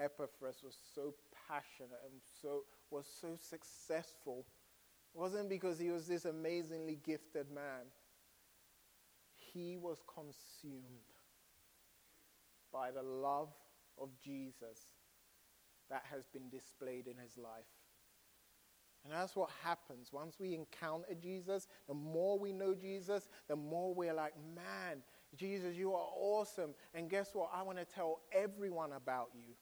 Epaphras 0.00 0.62
was 0.64 0.76
so 0.94 1.14
passionate 1.48 2.00
and 2.10 2.20
so 2.40 2.62
was 2.90 3.06
so 3.20 3.36
successful 3.36 4.46
wasn't 5.12 5.50
because 5.50 5.78
he 5.78 5.90
was 5.90 6.06
this 6.06 6.24
amazingly 6.24 6.98
gifted 7.04 7.50
man. 7.50 7.92
He 9.34 9.76
was 9.76 9.98
consumed 10.12 10.82
by 12.72 12.90
the 12.90 13.02
love 13.02 13.50
of 14.00 14.08
Jesus 14.22 14.78
that 15.90 16.04
has 16.10 16.26
been 16.26 16.48
displayed 16.48 17.06
in 17.06 17.16
his 17.16 17.36
life. 17.36 17.64
And 19.04 19.12
that's 19.12 19.36
what 19.36 19.50
happens. 19.62 20.12
Once 20.12 20.36
we 20.38 20.54
encounter 20.54 21.14
Jesus, 21.20 21.66
the 21.86 21.94
more 21.94 22.38
we 22.38 22.52
know 22.52 22.74
Jesus, 22.74 23.28
the 23.48 23.56
more 23.56 23.94
we're 23.94 24.14
like, 24.14 24.34
man, 24.54 25.02
Jesus, 25.36 25.76
you 25.76 25.92
are 25.92 26.08
awesome. 26.16 26.74
And 26.94 27.08
guess 27.10 27.30
what? 27.34 27.50
I 27.54 27.62
want 27.62 27.78
to 27.78 27.84
tell 27.84 28.20
everyone 28.32 28.92
about 28.92 29.28
you. 29.34 29.54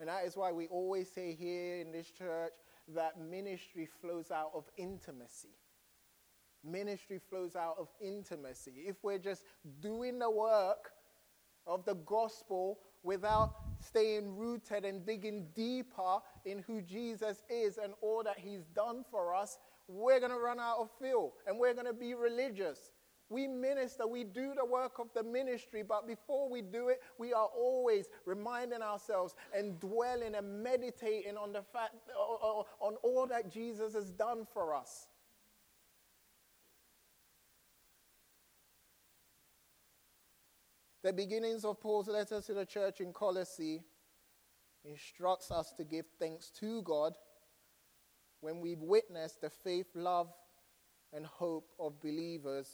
And 0.00 0.08
that 0.08 0.24
is 0.24 0.36
why 0.36 0.50
we 0.52 0.66
always 0.66 1.10
say 1.10 1.34
here 1.34 1.76
in 1.80 1.92
this 1.92 2.10
church 2.10 2.52
that 2.88 3.20
ministry 3.20 3.88
flows 4.00 4.30
out 4.30 4.50
of 4.54 4.64
intimacy. 4.76 5.56
Ministry 6.64 7.20
flows 7.30 7.56
out 7.56 7.76
of 7.78 7.88
intimacy. 8.00 8.72
If 8.86 8.96
we're 9.02 9.18
just 9.18 9.44
doing 9.80 10.18
the 10.18 10.30
work 10.30 10.90
of 11.66 11.84
the 11.84 11.94
gospel 11.94 12.78
without 13.02 13.54
staying 13.80 14.36
rooted 14.36 14.84
and 14.84 15.04
digging 15.04 15.46
deeper 15.54 16.18
in 16.44 16.60
who 16.60 16.80
Jesus 16.82 17.42
is 17.48 17.78
and 17.78 17.94
all 18.00 18.22
that 18.24 18.38
he's 18.38 18.64
done 18.74 19.04
for 19.10 19.34
us, 19.34 19.58
we're 19.88 20.20
going 20.20 20.32
to 20.32 20.38
run 20.38 20.60
out 20.60 20.78
of 20.78 20.90
fuel 21.00 21.34
and 21.46 21.58
we're 21.58 21.74
going 21.74 21.86
to 21.86 21.92
be 21.92 22.14
religious. 22.14 22.90
We 23.32 23.46
minister, 23.46 24.06
we 24.06 24.24
do 24.24 24.52
the 24.54 24.64
work 24.64 24.98
of 24.98 25.08
the 25.14 25.22
ministry, 25.22 25.82
but 25.82 26.06
before 26.06 26.50
we 26.50 26.60
do 26.60 26.88
it, 26.88 27.00
we 27.18 27.32
are 27.32 27.46
always 27.46 28.10
reminding 28.26 28.82
ourselves 28.82 29.34
and 29.56 29.80
dwelling 29.80 30.34
and 30.34 30.62
meditating 30.62 31.38
on 31.38 31.54
the 31.54 31.62
fact, 31.62 31.94
on 32.14 32.96
all 33.02 33.26
that 33.28 33.50
Jesus 33.50 33.94
has 33.94 34.10
done 34.10 34.46
for 34.52 34.74
us. 34.74 35.06
The 41.02 41.12
beginnings 41.14 41.64
of 41.64 41.80
Paul's 41.80 42.08
letter 42.08 42.42
to 42.42 42.54
the 42.54 42.66
church 42.66 43.00
in 43.00 43.14
Colossae 43.14 43.82
instructs 44.84 45.50
us 45.50 45.72
to 45.78 45.84
give 45.84 46.04
thanks 46.18 46.50
to 46.60 46.82
God 46.82 47.14
when 48.42 48.60
we 48.60 48.74
witness 48.74 49.38
the 49.40 49.48
faith, 49.48 49.86
love, 49.94 50.28
and 51.14 51.24
hope 51.24 51.70
of 51.80 52.00
believers, 52.00 52.68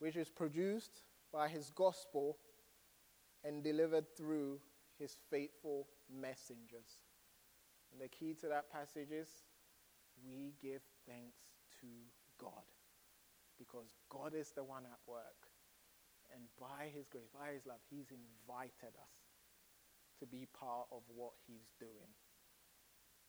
which 0.00 0.16
is 0.16 0.28
produced 0.28 1.02
by 1.32 1.48
his 1.48 1.70
gospel 1.70 2.36
and 3.44 3.62
delivered 3.62 4.06
through 4.16 4.58
his 4.98 5.16
faithful 5.30 5.86
messengers. 6.12 7.00
And 7.92 8.00
the 8.00 8.08
key 8.08 8.34
to 8.40 8.48
that 8.48 8.70
passage 8.70 9.10
is 9.10 9.28
we 10.26 10.52
give 10.60 10.82
thanks 11.08 11.38
to 11.80 11.86
God 12.38 12.68
because 13.58 13.92
God 14.08 14.34
is 14.34 14.52
the 14.52 14.64
one 14.64 14.84
at 14.84 15.00
work. 15.06 15.52
And 16.32 16.48
by 16.56 16.88
His 16.88 17.08
grace, 17.08 17.28
by 17.28 17.52
His 17.52 17.66
love, 17.66 17.82
He's 17.90 18.08
invited 18.08 18.94
us 18.96 19.16
to 20.20 20.26
be 20.26 20.46
part 20.56 20.86
of 20.92 21.02
what 21.12 21.36
He's 21.44 21.68
doing. 21.80 22.12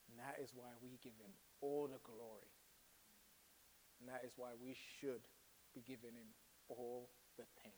And 0.08 0.20
that 0.20 0.40
is 0.44 0.52
why 0.56 0.72
we 0.84 1.00
give 1.02 1.18
Him 1.18 1.34
all 1.60 1.88
the 1.92 2.04
glory. 2.04 2.52
And 4.00 4.08
that 4.08 4.24
is 4.24 4.36
why 4.38 4.54
we 4.56 4.76
should 4.76 5.26
be 5.74 5.82
giving 5.82 6.16
Him 6.16 6.32
all 6.78 7.10
the 7.38 7.44
thanks. 7.62 7.78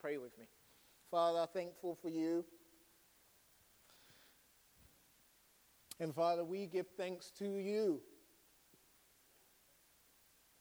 Pray 0.00 0.16
with 0.16 0.36
me. 0.38 0.46
Father, 1.10 1.46
thankful 1.52 1.98
for 2.00 2.08
you. 2.08 2.44
And 5.98 6.14
Father, 6.14 6.44
we 6.44 6.66
give 6.66 6.86
thanks 6.96 7.30
to 7.38 7.44
you 7.44 8.00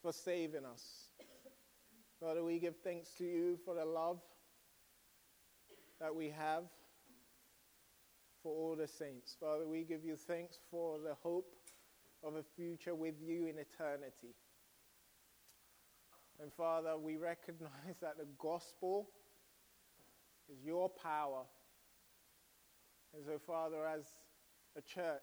for 0.02 0.12
saving 0.12 0.66
us. 0.66 1.10
Father, 2.20 2.44
we 2.44 2.60
give 2.60 2.76
thanks 2.84 3.12
to 3.18 3.24
you 3.24 3.58
for 3.64 3.74
the 3.74 3.86
love 3.86 4.20
that 6.02 6.14
we 6.14 6.30
have 6.30 6.64
for 8.44 8.52
all 8.52 8.76
the 8.76 8.88
saints. 8.88 9.36
Father, 9.40 9.66
we 9.68 9.84
give 9.84 10.04
you 10.04 10.16
thanks 10.16 10.60
for 10.70 11.00
the 11.00 11.16
hope 11.22 11.54
of 12.24 12.36
a 12.36 12.44
future 12.44 12.96
with 12.96 13.16
you 13.22 13.48
in 13.48 13.58
eternity. 13.58 14.36
And 16.42 16.54
Father, 16.54 16.98
we 16.98 17.18
recognize 17.18 17.98
that 18.02 18.18
the 18.18 18.28
gospel 18.38 19.10
is 20.52 20.64
your 20.66 20.90
power. 20.90 21.44
And 23.14 23.24
so, 23.26 23.38
Father, 23.46 23.86
as 23.86 24.06
a 24.78 24.82
church, 24.82 25.22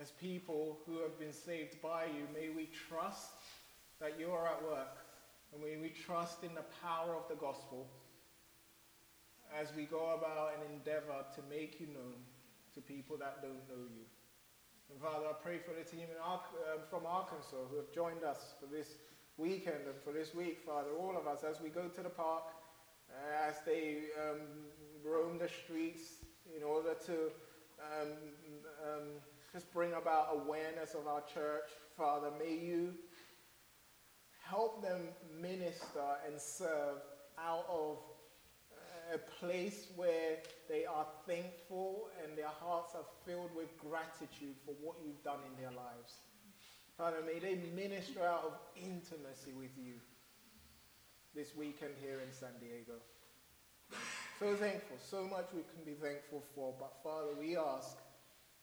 as 0.00 0.10
people 0.12 0.78
who 0.86 1.00
have 1.00 1.18
been 1.18 1.32
saved 1.32 1.80
by 1.80 2.04
you, 2.04 2.26
may 2.32 2.50
we 2.54 2.68
trust 2.88 3.32
that 4.00 4.18
you 4.18 4.30
are 4.30 4.46
at 4.46 4.62
work. 4.62 4.98
And 5.52 5.62
we, 5.62 5.76
we 5.76 5.88
trust 5.88 6.42
in 6.42 6.54
the 6.54 6.64
power 6.82 7.14
of 7.14 7.28
the 7.28 7.36
gospel 7.36 7.86
as 9.58 9.68
we 9.76 9.84
go 9.84 10.14
about 10.18 10.52
and 10.54 10.72
endeavor 10.74 11.24
to 11.36 11.40
make 11.48 11.80
you 11.80 11.86
known 11.86 12.14
to 12.74 12.80
people 12.80 13.16
that 13.18 13.40
don't 13.40 13.68
know 13.68 13.86
you. 13.94 14.04
And 14.90 15.00
Father, 15.00 15.26
I 15.28 15.32
pray 15.42 15.58
for 15.58 15.72
the 15.72 15.84
team 15.84 16.06
um, 16.22 16.38
from 16.90 17.06
Arkansas 17.06 17.56
who 17.70 17.76
have 17.76 17.92
joined 17.92 18.22
us 18.22 18.54
for 18.60 18.66
this 18.66 18.94
weekend 19.36 19.86
and 19.86 19.96
for 20.04 20.12
this 20.12 20.34
week, 20.34 20.60
Father, 20.64 20.90
all 20.98 21.16
of 21.16 21.26
us, 21.26 21.42
as 21.42 21.60
we 21.60 21.70
go 21.70 21.88
to 21.88 22.02
the 22.02 22.10
park, 22.10 22.44
uh, 23.10 23.48
as 23.48 23.56
they 23.64 23.98
um, 24.20 24.40
roam 25.04 25.38
the 25.38 25.48
streets 25.48 26.24
in 26.56 26.62
order 26.62 26.94
to 27.06 27.30
um, 27.80 28.08
um 28.84 29.08
just 29.52 29.72
bring 29.72 29.92
about 29.92 30.28
awareness 30.32 30.94
of 30.94 31.06
our 31.06 31.22
church, 31.32 31.70
Father, 31.96 32.30
may 32.38 32.54
you 32.54 32.92
help 34.42 34.82
them 34.82 35.02
minister 35.40 36.18
and 36.26 36.40
serve 36.40 36.98
out 37.38 37.64
of 37.68 37.98
a 39.12 39.18
place 39.18 39.88
where 39.96 40.38
they 40.68 40.84
are 40.86 41.06
thankful 41.26 42.08
and 42.22 42.36
their 42.38 42.52
hearts 42.60 42.94
are 42.94 43.06
filled 43.26 43.50
with 43.54 43.76
gratitude 43.78 44.56
for 44.64 44.74
what 44.82 44.96
you've 45.04 45.22
done 45.22 45.40
in 45.50 45.62
their 45.62 45.72
lives. 45.72 46.14
Father, 46.96 47.18
may 47.26 47.38
they 47.38 47.58
minister 47.74 48.24
out 48.24 48.44
of 48.44 48.52
intimacy 48.76 49.52
with 49.58 49.76
you 49.76 49.94
this 51.34 51.54
weekend 51.56 51.92
here 52.00 52.20
in 52.24 52.32
San 52.32 52.54
Diego. 52.60 53.02
So 54.38 54.54
thankful, 54.54 54.96
so 54.98 55.24
much 55.24 55.46
we 55.54 55.62
can 55.74 55.84
be 55.84 55.98
thankful 55.98 56.42
for, 56.54 56.74
but 56.78 56.94
Father, 57.02 57.34
we 57.38 57.56
ask 57.56 57.98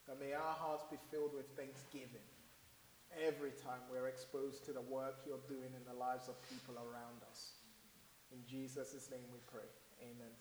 that 0.08 0.20
may 0.20 0.34
our 0.34 0.56
hearts 0.56 0.84
be 0.89 0.98
filled 1.12 1.34
with 1.36 1.48
thanksgiving 1.56 2.26
every 3.20 3.52
time 3.52 3.84
we're 3.92 4.08
exposed 4.08 4.66
to 4.66 4.72
the 4.72 4.82
work 4.82 5.16
you're 5.26 5.44
doing 5.48 5.72
in 5.76 5.84
the 5.88 5.98
lives 5.98 6.28
of 6.28 6.36
people 6.50 6.76
around 6.76 7.20
us. 7.30 7.52
In 8.32 8.39
Jesus' 8.48 9.10
name 9.12 9.28
we 9.32 9.39
pray. 9.52 9.68
Amen. 10.02 10.34